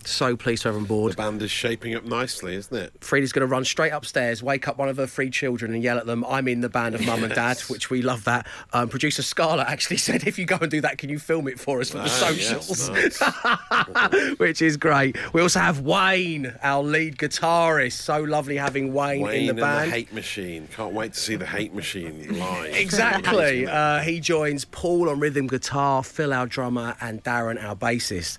So 0.06 0.36
pleased 0.36 0.64
to 0.64 0.70
have 0.70 0.76
her 0.76 0.80
on 0.82 0.86
board. 0.86 1.12
The 1.14 1.18
band 1.18 1.42
is 1.42 1.52
shaping 1.52 1.94
up 1.96 2.04
nicely, 2.06 2.56
isn't 2.56 2.76
it? 2.76 2.94
Frida's 3.02 3.32
going 3.32 3.42
to 3.42 3.52
run 3.52 3.64
straight 3.66 3.92
upstairs, 3.92 4.42
wake 4.42 4.68
up 4.68 4.78
one 4.78 4.90
of 4.90 4.98
her 4.98 5.06
three 5.08 5.30
children, 5.30 5.74
and 5.74 5.84
yell 5.84 5.98
at 5.98 6.06
them, 6.06 6.26
I'm 6.26 6.48
in 6.48 6.62
the 6.62 6.70
band 6.70 6.96
of 6.96 7.06
mum 7.06 7.24
and 7.24 7.34
dad, 7.34 7.60
which 7.62 7.90
we 7.90 8.02
love 8.02 8.24
that. 8.24 8.48
Um, 8.74 8.90
producer 8.90 9.22
Scarlett 9.22 9.68
actually 9.68 9.98
said, 10.08 10.26
if 10.28 10.40
you 10.40 10.46
go 10.46 10.58
and 10.62 10.72
do 10.72 10.82
that, 10.82 10.98
can 10.98 11.10
you 11.10 11.20
film 11.20 11.48
it 11.48 11.60
for 11.60 11.80
us 11.82 11.90
for 11.92 11.98
the 11.98 12.04
Ah, 12.04 12.08
socials? 12.08 12.90
yes, 12.90 14.40
which 14.40 14.62
is 14.62 14.78
great. 14.78 15.16
We 15.34 15.42
also 15.42 15.60
have 15.60 15.82
Wayne, 15.82 16.54
our 16.64 16.82
lead 16.84 17.18
guitarist. 17.18 17.94
So 17.94 18.22
lovely 18.22 18.58
having 18.58 18.94
Wayne, 18.94 19.22
Wayne 19.22 19.40
in 19.42 19.46
the 19.46 19.52
and 19.52 19.60
band. 19.60 19.88
the 19.92 19.96
Hate 19.96 20.14
Machine. 20.14 20.68
Can't 20.76 20.94
wait 20.94 21.14
to 21.14 21.20
see 21.20 21.36
the 21.36 21.46
Hate 21.46 21.74
Machine 21.74 22.40
live. 22.40 22.74
Exactly. 22.82 23.68
Uh, 23.68 24.00
he 24.00 24.20
joins 24.20 24.66
Paul 24.66 25.10
on 25.10 25.20
rhythm 25.20 25.48
guitar, 25.48 26.04
Phil, 26.04 26.34
our 26.34 26.46
drummer, 26.48 26.96
and 27.02 27.24
Darren, 27.24 27.62
our 27.64 27.76
bassist. 27.76 28.38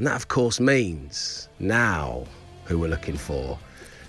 And 0.00 0.06
that, 0.06 0.16
of 0.16 0.28
course, 0.28 0.58
means 0.60 1.46
now 1.58 2.24
who 2.64 2.78
we're 2.78 2.88
looking 2.88 3.18
for 3.18 3.58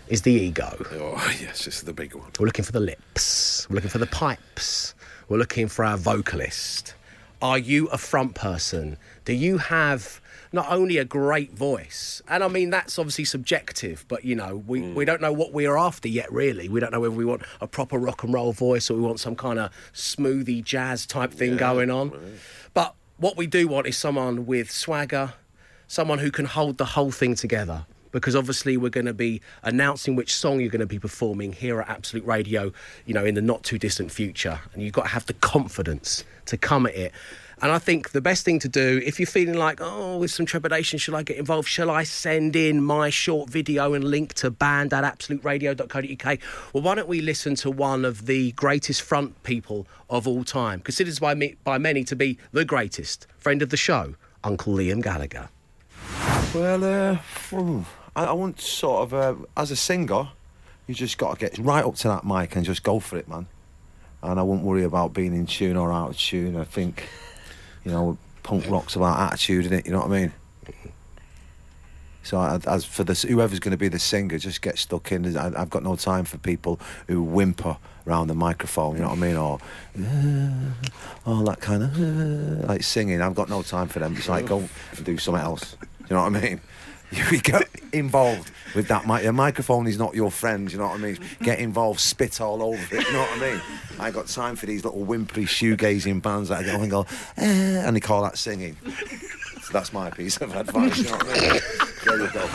is 0.08 0.21
the 0.21 0.32
ego. 0.32 0.82
Oh, 0.93 1.36
yes, 1.41 1.65
this 1.65 1.80
is 1.80 1.82
the 1.82 1.91
big 1.91 2.15
one. 2.15 2.32
We're 2.39 2.45
looking 2.45 2.63
for 2.63 2.71
the 2.71 2.80
lips. 2.80 3.67
We're 3.69 3.75
looking 3.75 3.89
for 3.89 3.97
the 3.97 4.08
pipes. 4.08 4.95
We're 5.27 5.39
looking 5.39 5.67
for 5.67 5.84
our 5.84 5.97
vocalist. 5.97 6.95
Are 7.41 7.58
you 7.58 7.88
a 7.88 7.97
front 7.97 8.36
person? 8.36 8.95
Do 9.25 9.34
you 9.34 9.58
have 9.58 10.21
not 10.54 10.71
only 10.71 10.97
a 10.97 11.04
great 11.04 11.51
voice, 11.51 12.21
and 12.30 12.41
I 12.41 12.47
mean 12.47 12.69
that's 12.69 12.97
obviously 12.97 13.25
subjective, 13.25 14.06
but 14.08 14.23
you 14.23 14.34
know 14.34 14.63
we, 14.65 14.80
we 14.80 15.04
mm. 15.04 15.06
don't 15.06 15.21
know 15.21 15.34
what 15.34 15.51
we're 15.51 15.75
after 15.75 16.08
yet. 16.08 16.32
Really, 16.32 16.69
we 16.69 16.80
don't 16.80 16.93
know 16.93 17.01
whether 17.01 17.13
we 17.13 17.25
want 17.25 17.41
a 17.60 17.67
proper 17.67 17.99
rock 17.99 18.23
and 18.23 18.34
roll 18.34 18.54
voice 18.54 18.89
or 18.89 18.93
we 18.93 19.01
want 19.01 19.19
some 19.19 19.36
kind 19.36 19.60
of 19.60 19.73
smoothie 19.93 20.63
jazz 20.63 21.06
type 21.06 21.34
thing 21.34 21.58
going 21.58 21.91
on. 21.91 22.13
But 22.73 22.95
what 23.17 23.36
we 23.36 23.45
do 23.45 23.67
want 23.67 23.88
is 23.88 23.97
someone 23.97 24.45
with 24.45 24.71
swagger, 24.71 25.34
someone 25.91 26.19
who 26.19 26.32
can 26.32 26.45
hold 26.45 26.77
the 26.77 26.86
whole 26.86 27.12
thing 27.12 27.36
together. 27.36 27.86
Because 28.12 28.34
obviously 28.34 28.77
we're 28.77 28.89
going 28.89 29.06
to 29.08 29.13
be 29.13 29.41
announcing 29.62 30.15
which 30.15 30.34
song 30.34 30.62
you're 30.62 30.69
going 30.69 30.80
to 30.80 30.86
be 30.86 30.99
performing 30.99 31.51
here 31.51 31.82
at 31.82 31.89
Absolute 31.89 32.25
Radio, 32.25 32.71
you 33.06 33.13
know, 33.13 33.25
in 33.25 33.36
the 33.36 33.41
not 33.41 33.63
too 33.63 33.77
distant 33.77 34.10
future, 34.12 34.60
and 34.73 34.82
you've 34.82 34.93
got 34.93 35.04
to 35.04 35.10
have 35.10 35.25
the 35.25 35.34
confidence 35.34 36.23
to 36.45 36.58
come 36.58 36.86
at 36.86 36.95
it. 36.95 37.12
And 37.62 37.71
I 37.71 37.77
think 37.77 38.12
the 38.12 38.21
best 38.21 38.43
thing 38.45 38.58
to 38.60 38.69
do, 38.69 39.01
if 39.06 39.19
you're 39.19 39.27
feeling 39.27 39.58
like, 39.58 39.80
oh, 39.82 40.17
with 40.17 40.32
some 40.32 40.45
trepidation, 40.45 40.97
shall 40.97 41.15
I 41.15 41.23
get 41.23 41.38
involved? 41.38 41.67
Shall 41.67 41.91
I 41.91 42.04
send 42.04 42.56
in 42.56 42.82
my 42.82 43.10
short 43.10 43.49
video 43.49 43.93
and 43.93 44.04
link 44.04 44.34
to 44.36 44.49
band 44.49 44.93
at 44.93 45.04
absoluteradio.co.uk? 45.04 46.39
Well, 46.73 46.84
why 46.84 46.95
don't 46.95 47.08
we 47.08 47.21
listen 47.21 47.56
to 47.56 47.69
one 47.69 48.04
of 48.06 48.27
the 48.27 48.54
greatest 48.54 49.01
front 49.01 49.43
people 49.43 49.88
of 50.10 50.25
all 50.27 50.43
time, 50.45 50.80
considered 50.80 51.19
by, 51.19 51.36
me, 51.36 51.56
by 51.65 51.77
many 51.77 52.06
to 52.06 52.15
be 52.15 52.38
the 52.54 52.65
greatest, 52.65 53.27
friend 53.38 53.62
of 53.62 53.69
the 53.69 53.77
show, 53.77 54.15
Uncle 54.43 54.73
Liam 54.73 55.01
Gallagher. 55.04 55.49
Well, 56.54 56.84
uh, 56.84 57.17
I, 58.15 58.26
I 58.26 58.34
want 58.34 58.60
sort 58.60 59.04
of, 59.04 59.13
uh, 59.13 59.36
as 59.56 59.71
a 59.71 59.76
singer, 59.76 60.30
you 60.88 60.93
just 60.93 61.17
got 61.17 61.39
to 61.39 61.39
get 61.39 61.58
right 61.58 61.86
up 61.86 61.95
to 61.95 62.08
that 62.10 62.26
mic 62.26 62.56
and 62.56 62.65
just 62.65 62.84
go 62.84 63.00
for 63.00 63.17
it, 63.17 63.28
man. 63.28 63.47
And 64.21 64.39
I 64.39 64.43
wouldn't 64.43 64.65
worry 64.65 64.84
about 64.84 65.13
being 65.13 65.34
in 65.34 65.45
tune 65.45 65.78
or 65.78 65.91
out 65.91 66.10
of 66.10 66.17
tune. 66.17 66.58
I 66.58 66.65
think, 66.65 67.08
you 67.86 67.91
know, 67.91 68.17
punk 68.43 68.69
rock's 68.69 68.95
about 68.95 69.19
attitude, 69.19 69.65
in 69.65 69.74
it. 69.74 69.86
You 69.86 69.93
know 69.93 70.00
what 70.00 70.12
I 70.12 70.21
mean? 70.21 70.34
So 72.24 72.38
I, 72.38 72.60
as 72.67 72.86
for 72.86 73.04
this, 73.04 73.24
whoever's 73.24 73.60
going 73.60 73.71
to 73.71 73.78
be 73.78 73.88
the 73.88 73.97
singer, 73.97 74.38
just 74.38 74.62
get 74.62 74.78
stuck 74.78 75.12
in. 75.12 75.36
I, 75.36 75.60
I've 75.60 75.69
got 75.69 75.84
no 75.84 75.95
time 75.95 76.26
for 76.26 76.38
people 76.38 76.80
who 77.08 77.24
whimper 77.24 77.78
around 78.06 78.28
the 78.28 78.36
microphone. 78.36 78.95
You 78.97 79.02
know 79.02 79.10
what 79.10 79.17
I 79.17 79.21
mean? 79.21 79.38
Or 79.38 79.60
uh, 80.00 81.30
all 81.30 81.43
that 81.45 81.62
kind 81.62 81.84
of 81.84 81.95
uh, 82.00 82.67
like 82.67 82.84
singing. 82.84 83.21
I've 83.21 83.36
got 83.36 83.50
no 83.50 83.63
time 83.63 83.88
for 83.88 84.00
them. 84.00 84.15
It's 84.17 84.30
like 84.30 84.45
go 84.45 84.67
and 84.95 85.06
do 85.06 85.17
something 85.17 85.41
else. 85.41 85.76
You 86.12 86.17
know 86.17 86.24
what 86.24 86.36
I 86.36 86.41
mean? 86.41 86.62
You 87.32 87.41
get 87.41 87.67
involved 87.91 88.52
with 88.74 88.88
that. 88.88 89.06
mic. 89.06 89.24
The 89.24 89.34
microphone 89.34 89.86
is 89.86 89.97
not 89.97 90.15
your 90.15 90.32
friend. 90.32 90.71
You 90.71 90.78
know 90.78 90.88
what 90.88 90.95
I 91.00 91.04
mean? 91.04 91.19
Get 91.43 91.60
involved, 91.60 92.00
spit 92.00 92.39
all 92.39 92.63
over 92.63 92.95
it. 92.95 93.06
You 93.06 93.12
know 93.12 93.19
what 93.19 93.38
I 93.38 93.52
mean? 93.52 93.62
I 94.00 94.12
got 94.12 94.28
time 94.28 94.56
for 94.56 94.65
these 94.65 94.86
little 94.86 95.04
whimpery 95.04 95.43
shoegazing 95.43 96.21
bands 96.21 96.47
that 96.47 96.65
go 96.65 96.80
and 96.82 96.89
go, 96.89 97.06
eh, 97.36 97.84
and 97.86 97.97
they 97.97 98.00
call 98.00 98.24
that 98.24 98.38
singing. 98.38 98.78
So 99.71 99.77
that's 99.77 99.93
my 99.93 100.10
piece 100.10 100.36
of 100.38 100.53
advice. 100.53 100.97
You 100.97 101.03
know 101.05 101.12
what 101.12 101.29
I 101.29 101.51
mean? 101.51 101.62
There 102.03 102.19
you 102.19 102.29
go. 102.31 102.49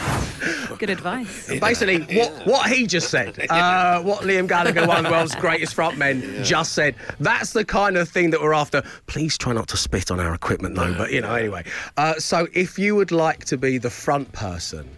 Good 0.76 0.90
advice. 0.90 1.46
Basically, 1.60 2.00
what, 2.18 2.46
what 2.48 2.68
he 2.68 2.84
just 2.84 3.10
said, 3.10 3.38
uh, 3.50 4.02
what 4.02 4.24
Liam 4.24 4.48
Gallagher, 4.48 4.84
one 4.88 4.96
of 4.98 5.04
the 5.04 5.10
world's 5.10 5.36
greatest 5.36 5.76
frontmen, 5.76 6.44
just 6.44 6.72
said, 6.72 6.96
that's 7.20 7.52
the 7.52 7.64
kind 7.64 7.96
of 7.96 8.08
thing 8.08 8.30
that 8.30 8.40
we're 8.42 8.52
after. 8.52 8.82
Please 9.06 9.38
try 9.38 9.52
not 9.52 9.68
to 9.68 9.76
spit 9.76 10.10
on 10.10 10.18
our 10.18 10.34
equipment, 10.34 10.74
though, 10.74 10.92
but 10.94 11.12
you 11.12 11.20
know, 11.20 11.32
anyway. 11.32 11.62
Uh, 11.96 12.14
so 12.14 12.48
if 12.54 12.76
you 12.76 12.96
would 12.96 13.12
like 13.12 13.44
to 13.44 13.56
be 13.56 13.78
the 13.78 13.88
front 13.88 14.32
person 14.32 14.88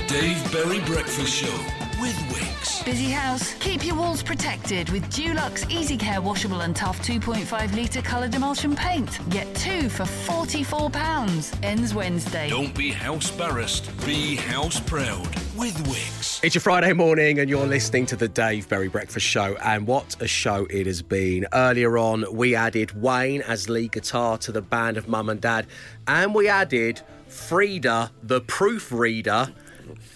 Dave 0.06 0.52
Berry 0.52 0.78
Breakfast 0.84 1.34
Show 1.34 1.52
with 2.00 2.14
Wickes. 2.30 2.84
Busy 2.84 3.10
house? 3.10 3.54
Keep 3.54 3.84
your 3.84 3.96
walls 3.96 4.22
protected 4.22 4.88
with 4.90 5.02
Dulux 5.10 5.68
Easy 5.68 5.96
Care 5.96 6.22
Washable 6.22 6.60
and 6.60 6.76
Tough 6.76 7.00
2.5 7.02 7.74
litre 7.74 8.02
coloured 8.02 8.32
emulsion 8.32 8.76
paint. 8.76 9.18
Get 9.30 9.52
two 9.56 9.88
for 9.88 10.04
£44. 10.04 11.64
Ends 11.64 11.92
Wednesday. 11.92 12.48
Don't 12.48 12.72
be 12.76 12.92
house 12.92 13.32
barrassed, 13.32 13.90
be 14.06 14.36
house 14.36 14.78
proud 14.78 15.26
with 15.56 15.74
Wickes. 15.88 16.38
It's 16.44 16.54
your 16.54 16.62
Friday 16.62 16.92
morning, 16.92 17.40
and 17.40 17.50
you're 17.50 17.66
listening 17.66 18.06
to 18.06 18.16
the 18.16 18.28
Dave 18.28 18.68
Berry 18.68 18.88
Breakfast 18.88 19.26
Show. 19.26 19.56
And 19.56 19.88
what 19.88 20.14
a 20.20 20.28
show 20.28 20.68
it 20.70 20.86
has 20.86 21.02
been. 21.02 21.48
Earlier 21.52 21.98
on, 21.98 22.24
we 22.32 22.54
added 22.54 23.02
Wayne 23.02 23.42
as 23.42 23.68
lead 23.68 23.90
guitar 23.90 24.38
to 24.38 24.52
the 24.52 24.62
band 24.62 24.98
of 24.98 25.08
Mum 25.08 25.28
and 25.30 25.40
Dad, 25.40 25.66
and 26.06 26.32
we 26.32 26.48
added 26.48 27.02
Frida, 27.26 28.12
the 28.22 28.40
proofreader, 28.42 29.52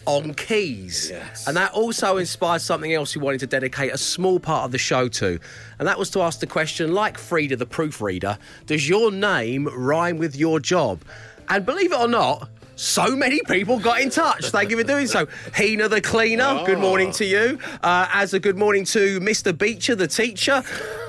on 0.07 0.35
keys. 0.35 1.11
And 1.47 1.57
that 1.57 1.73
also 1.73 2.17
inspired 2.17 2.61
something 2.61 2.93
else 2.93 3.15
we 3.17 3.23
wanted 3.23 3.41
to 3.41 3.47
dedicate 3.47 3.93
a 3.93 3.99
small 3.99 4.41
part 4.41 4.65
of 4.65 4.73
the 4.73 4.79
show 4.79 5.09
to. 5.09 5.39
And 5.79 5.89
that 5.89 5.99
was 5.99 6.11
to 6.11 6.23
ask 6.23 6.41
the 6.41 6.47
question 6.47 6.93
like 6.93 7.19
Frida, 7.19 7.57
the 7.57 7.67
proofreader, 7.67 8.39
does 8.67 8.89
your 8.89 9.11
name 9.11 9.69
rhyme 9.73 10.19
with 10.19 10.37
your 10.37 10.61
job? 10.61 11.01
And 11.49 11.67
believe 11.67 11.93
it 11.93 11.99
or 11.99 12.09
not, 12.09 12.49
so 12.81 13.15
many 13.15 13.43
people 13.43 13.79
got 13.79 14.01
in 14.01 14.09
touch. 14.09 14.47
Thank 14.47 14.71
you 14.71 14.79
for 14.79 14.85
doing 14.85 15.07
so. 15.07 15.29
Hina 15.55 15.89
the 15.89 16.01
cleaner, 16.01 16.63
good 16.65 16.79
ah. 16.79 16.81
morning 16.81 17.13
to 17.13 17.27
you. 17.27 17.59
Uh, 17.83 18.09
as 18.11 18.33
a 18.33 18.41
good 18.41 18.57
morning 18.57 18.85
to 18.87 19.21
Mr. 19.21 19.57
Beecher, 19.57 19.95
the 19.95 20.09
teacher. 20.09 20.63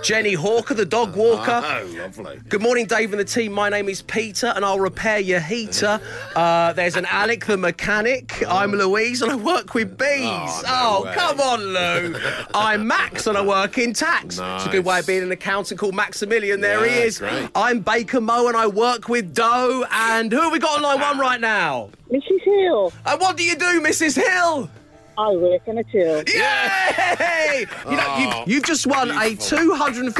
Jenny 0.03 0.33
Hawker, 0.33 0.73
the 0.73 0.85
dog 0.85 1.15
walker. 1.15 1.61
Oh, 1.63 1.95
lovely. 1.95 2.41
Good 2.49 2.61
morning, 2.61 2.87
Dave 2.87 3.13
and 3.13 3.19
the 3.19 3.25
team. 3.25 3.53
My 3.53 3.69
name 3.69 3.87
is 3.87 4.01
Peter, 4.01 4.47
and 4.47 4.65
I'll 4.65 4.79
repair 4.79 5.19
your 5.19 5.39
heater. 5.39 6.01
Uh, 6.35 6.73
there's 6.73 6.97
an 6.97 7.05
Alec, 7.05 7.45
the 7.45 7.55
mechanic. 7.55 8.43
Ah. 8.47 8.61
I'm 8.61 8.71
Louise, 8.71 9.21
and 9.21 9.31
I 9.31 9.35
work 9.35 9.73
with 9.73 9.97
bees. 9.97 10.63
Oh, 10.67 11.03
no 11.05 11.13
come 11.13 11.39
on, 11.39 11.61
Lou. 11.61 12.15
I'm 12.53 12.85
Max, 12.85 13.27
and 13.27 13.37
I 13.37 13.45
work 13.45 13.77
in 13.77 13.93
tax. 13.93 14.39
It's 14.39 14.65
a 14.65 14.69
good 14.69 14.83
way 14.83 14.99
of 14.99 15.07
being 15.07 15.23
an 15.23 15.31
accountant 15.31 15.79
called 15.79 15.95
Maximilian. 15.95 16.59
There 16.59 16.83
he 16.83 16.95
is. 16.95 17.19
great. 17.19 17.49
I'm 17.55 17.79
Baker 17.79 18.19
Moe, 18.19 18.47
and 18.47 18.57
I 18.57 18.67
work 18.67 19.07
with 19.07 19.33
dough. 19.33 19.85
And 19.91 20.31
who 20.31 20.41
have 20.41 20.51
we 20.51 20.59
got 20.59 20.77
on 20.77 20.81
line 20.81 20.99
one 20.99 21.19
right 21.19 21.39
now? 21.39 21.60
Mrs. 22.11 22.41
Hill. 22.43 22.93
And 23.05 23.21
uh, 23.21 23.23
what 23.23 23.37
do 23.37 23.43
you 23.43 23.55
do, 23.55 23.81
Mrs. 23.81 24.15
Hill? 24.15 24.69
I 25.17 25.29
work 25.31 25.67
in 25.67 25.77
a 25.77 25.83
till. 25.83 26.23
Yay! 26.27 27.65
You 27.85 27.91
know, 27.97 28.05
Oh, 28.07 28.43
you've, 28.45 28.55
you've 28.55 28.63
just 28.63 28.87
won 28.87 29.09
a 29.11 29.35
£250 29.35 30.11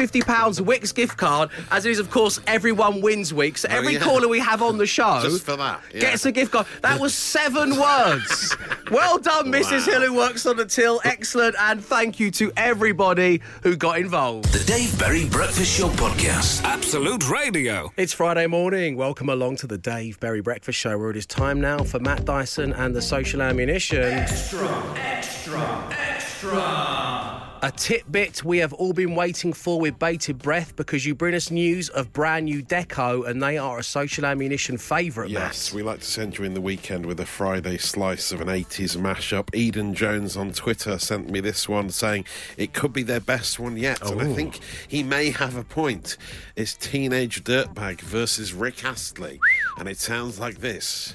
Wickes 0.62 0.94
gift 0.94 1.18
card, 1.18 1.50
as 1.72 1.86
it 1.86 1.92
is, 1.92 2.00
of 2.00 2.10
course, 2.12 2.40
everyone 2.48 3.02
wins 3.02 3.34
week. 3.34 3.58
So 3.58 3.70
Oh, 3.72 3.76
every 3.76 3.94
yeah. 3.94 4.00
caller 4.00 4.28
we 4.28 4.40
have 4.40 4.62
on 4.62 4.78
the 4.78 4.86
show 4.86 5.20
Just 5.24 5.44
for 5.46 5.56
that, 5.56 5.82
yeah. 5.94 6.02
gets 6.02 6.26
a 6.26 6.32
gift 6.32 6.52
card. 6.52 6.68
That 6.82 7.00
was 7.00 7.14
seven 7.14 7.76
words. 7.80 8.56
Well 8.92 9.18
done, 9.18 9.46
Mrs. 9.52 9.86
Hill, 9.86 10.02
who 10.02 10.14
works 10.14 10.46
on 10.46 10.58
the 10.58 10.66
till. 10.66 11.00
Excellent. 11.06 11.56
And 11.60 11.84
thank 11.84 12.20
you 12.20 12.30
to 12.32 12.52
everybody 12.58 13.42
who 13.64 13.76
got 13.78 13.98
involved. 14.00 14.52
The 14.54 14.64
Dave 14.66 14.98
Berry 15.00 15.26
Breakfast 15.30 15.78
Show 15.78 15.88
Podcast. 15.90 16.64
Absolute 16.64 17.30
Radio. 17.30 17.92
It's 17.98 18.14
Friday 18.14 18.48
morning. 18.48 18.98
Welcome 18.98 19.30
along 19.30 19.56
to 19.58 19.68
the 19.68 19.78
Dave 19.78 20.20
Berry 20.20 20.42
Breakfast 20.42 20.78
Show, 20.78 20.98
where 20.98 21.10
it 21.10 21.18
is 21.18 21.26
time 21.26 21.62
now 21.62 21.80
for 21.84 22.00
Matt 22.00 22.26
Dyson 22.26 22.74
and 22.74 22.94
the 22.94 23.02
Social 23.02 23.42
Ammunition. 23.42 24.02
Extra, 24.04 24.68
extra, 24.98 25.88
extra. 25.92 27.48
A 27.64 27.72
tidbit 27.76 28.44
we 28.44 28.58
have 28.58 28.74
all 28.74 28.92
been 28.92 29.14
waiting 29.14 29.54
for 29.54 29.80
with 29.80 30.00
bated 30.00 30.40
breath 30.40 30.76
because 30.76 31.06
you 31.06 31.14
bring 31.14 31.36
us 31.36 31.52
news 31.52 31.90
of 31.90 32.12
brand 32.12 32.46
new 32.46 32.64
deco 32.64 33.28
and 33.30 33.40
they 33.44 33.56
are 33.60 33.78
a 33.78 33.84
social 33.84 34.26
ammunition 34.26 34.80
favourite, 34.80 35.30
Yes, 35.30 35.72
we 35.72 35.84
like 35.84 36.00
to 36.00 36.06
send 36.06 36.40
you 36.40 36.44
in 36.44 36.56
the 36.56 36.62
weekend 36.62 37.06
with 37.06 37.20
a 37.20 37.26
Friday 37.28 37.78
slice 37.78 38.32
of 38.32 38.42
an 38.42 38.48
80s 38.48 38.98
mashup. 38.98 39.54
Eden 39.54 39.94
Jones 39.94 40.36
on 40.36 40.52
Twitter 40.54 40.98
sent 40.98 41.30
me 41.30 41.40
this 41.40 41.70
one 41.70 41.92
saying 41.92 42.26
it 42.58 42.74
could 42.74 42.94
be 42.94 43.04
their 43.04 43.20
best 43.20 43.60
one 43.60 43.78
yet, 43.78 44.02
and 44.02 44.20
I 44.20 44.26
Oh. 44.26 44.34
think 44.34 44.60
he 44.88 45.04
may 45.04 45.30
have 45.30 45.56
a 45.56 45.64
point. 45.64 46.18
It's 46.56 46.74
Teenage 46.74 47.44
Dirtbag 47.44 48.02
versus 48.02 48.54
Rick 48.54 48.84
Astley, 48.84 49.40
and 49.78 49.88
it 49.88 50.00
sounds 50.00 50.40
like 50.40 50.62
this. 50.62 51.14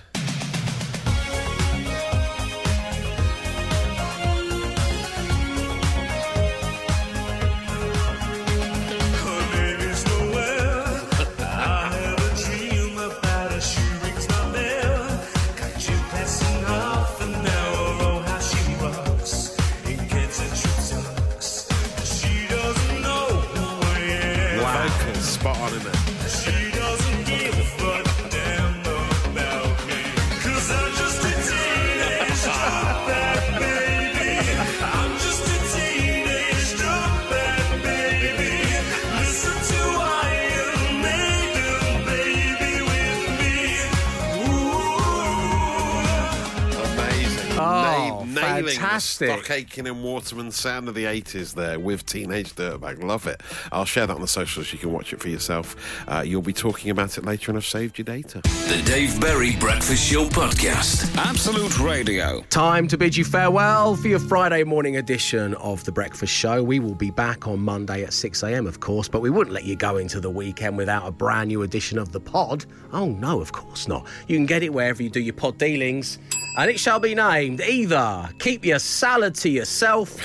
Fantastic. 49.18 49.28
the 49.28 49.44
Stock 49.44 49.58
Aitken 49.58 49.86
and 49.86 50.02
Waterman 50.02 50.50
sound 50.50 50.88
of 50.88 50.94
the 50.94 51.04
80s 51.04 51.54
there 51.54 51.78
with 51.78 52.06
Teenage 52.06 52.54
Dirtbag. 52.54 53.02
Love 53.02 53.26
it. 53.26 53.42
I'll 53.72 53.84
share 53.84 54.06
that 54.06 54.14
on 54.14 54.20
the 54.20 54.28
socials. 54.28 54.72
You 54.72 54.78
can 54.78 54.92
watch 54.92 55.12
it 55.12 55.20
for 55.20 55.28
yourself. 55.28 55.76
Uh, 56.08 56.22
you'll 56.24 56.42
be 56.42 56.52
talking 56.52 56.90
about 56.90 57.16
it 57.18 57.24
later, 57.24 57.50
and 57.50 57.58
I've 57.58 57.64
saved 57.66 57.98
your 57.98 58.04
data. 58.04 58.40
The 58.42 58.82
Dave 58.84 59.20
Berry 59.20 59.56
Breakfast 59.56 60.10
Show 60.10 60.26
Podcast. 60.26 61.14
Absolute 61.16 61.78
Radio. 61.78 62.42
Time 62.50 62.88
to 62.88 62.98
bid 62.98 63.16
you 63.16 63.24
farewell 63.24 63.96
for 63.96 64.08
your 64.08 64.18
Friday 64.18 64.64
morning 64.64 64.96
edition 64.96 65.54
of 65.54 65.84
The 65.84 65.92
Breakfast 65.92 66.32
Show. 66.32 66.62
We 66.62 66.80
will 66.80 66.94
be 66.94 67.10
back 67.10 67.46
on 67.46 67.60
Monday 67.60 68.02
at 68.02 68.10
6am, 68.10 68.66
of 68.66 68.80
course, 68.80 69.08
but 69.08 69.20
we 69.20 69.30
wouldn't 69.30 69.54
let 69.54 69.64
you 69.64 69.76
go 69.76 69.96
into 69.96 70.20
the 70.20 70.30
weekend 70.30 70.76
without 70.76 71.06
a 71.06 71.10
brand 71.10 71.48
new 71.48 71.62
edition 71.62 71.98
of 71.98 72.12
The 72.12 72.20
Pod. 72.20 72.66
Oh, 72.92 73.06
no, 73.06 73.40
of 73.40 73.52
course 73.52 73.88
not. 73.88 74.06
You 74.28 74.36
can 74.36 74.46
get 74.46 74.62
it 74.62 74.72
wherever 74.72 75.02
you 75.02 75.10
do 75.10 75.20
your 75.20 75.34
pod 75.34 75.58
dealings, 75.58 76.18
and 76.56 76.70
it 76.70 76.80
shall 76.80 76.98
be 76.98 77.14
named 77.14 77.60
either 77.60 78.28
Keep 78.38 78.64
Your 78.64 78.78
Salad 78.78 79.34
to 79.36 79.48
Yourself, 79.48 80.16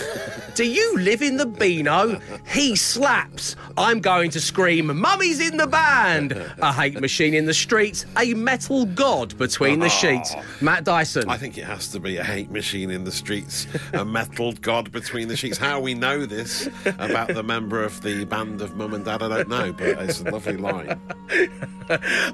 Do 0.55 0.65
You 0.65 0.97
Live 0.97 1.21
in 1.21 1.37
the 1.37 1.45
Beano? 1.45 2.19
He 2.47 2.75
Slaps, 2.75 3.55
I'm 3.77 3.99
Going 3.99 4.31
to 4.31 4.41
Scream, 4.41 4.97
Mummy's 4.99 5.39
in 5.39 5.57
the 5.57 5.67
Band, 5.67 6.31
A 6.61 6.71
Hate 6.71 6.99
Machine 6.99 7.33
in 7.33 7.45
the 7.45 7.53
Streets, 7.53 8.05
A 8.17 8.33
Metal 8.33 8.85
God 8.85 9.37
Between 9.37 9.79
the 9.79 9.89
Sheets. 9.89 10.33
Matt 10.61 10.83
Dyson. 10.83 11.29
I 11.29 11.37
think 11.37 11.57
it 11.57 11.65
has 11.65 11.87
to 11.89 11.99
be 11.99 12.17
a 12.17 12.23
hate 12.23 12.51
machine 12.51 12.91
in 12.91 13.03
the 13.03 13.11
streets, 13.11 13.67
a 13.93 14.05
metal 14.05 14.53
god 14.53 14.91
between 14.91 15.27
the 15.27 15.35
sheets. 15.35 15.57
How 15.57 15.79
we 15.79 15.93
know 15.93 16.25
this 16.25 16.67
about 16.85 17.29
the 17.29 17.43
member 17.43 17.83
of 17.83 18.01
the 18.01 18.25
band 18.25 18.61
of 18.61 18.75
Mum 18.75 18.93
and 18.93 19.03
Dad, 19.05 19.21
I 19.21 19.27
don't 19.29 19.49
know, 19.49 19.73
but 19.73 19.87
it's 19.87 20.21
a 20.21 20.25
lovely 20.25 20.57
line. 20.57 20.99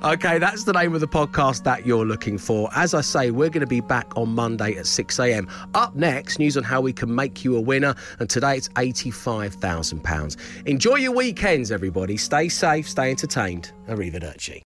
Okay, 0.04 0.38
that's 0.38 0.66
the 0.66 0.74
name 0.74 0.94
of 0.94 1.02
the 1.02 1.08
podcast 1.08 1.64
that 1.64 1.84
you're 1.86 2.06
looking 2.06 2.38
for. 2.38 2.70
As 2.76 2.94
I 2.94 3.02
say, 3.02 3.32
we're 3.32 3.50
going 3.50 3.62
to 3.62 3.66
be 3.66 3.82
back 3.88 4.16
on 4.18 4.30
Monday 4.30 4.76
at 4.78 4.88
6 4.88 5.20
a.m. 5.20 5.48
Up 5.74 5.96
next, 5.96 6.40
news 6.40 6.58
on 6.58 6.64
how 6.64 6.82
we 6.82 6.94
can 6.94 7.14
make 7.14 7.44
you 7.44 7.56
a 7.58 7.62
winner. 7.62 7.96
And 8.20 8.30
today 8.30 8.58
it's 8.58 8.70
£85,000. 8.70 10.38
Enjoy 10.66 10.96
your 10.96 11.14
weekends, 11.14 11.72
everybody. 11.72 12.18
Stay 12.18 12.50
safe, 12.50 12.90
stay 12.90 13.10
entertained. 13.10 13.72
Arrivederci. 13.88 14.64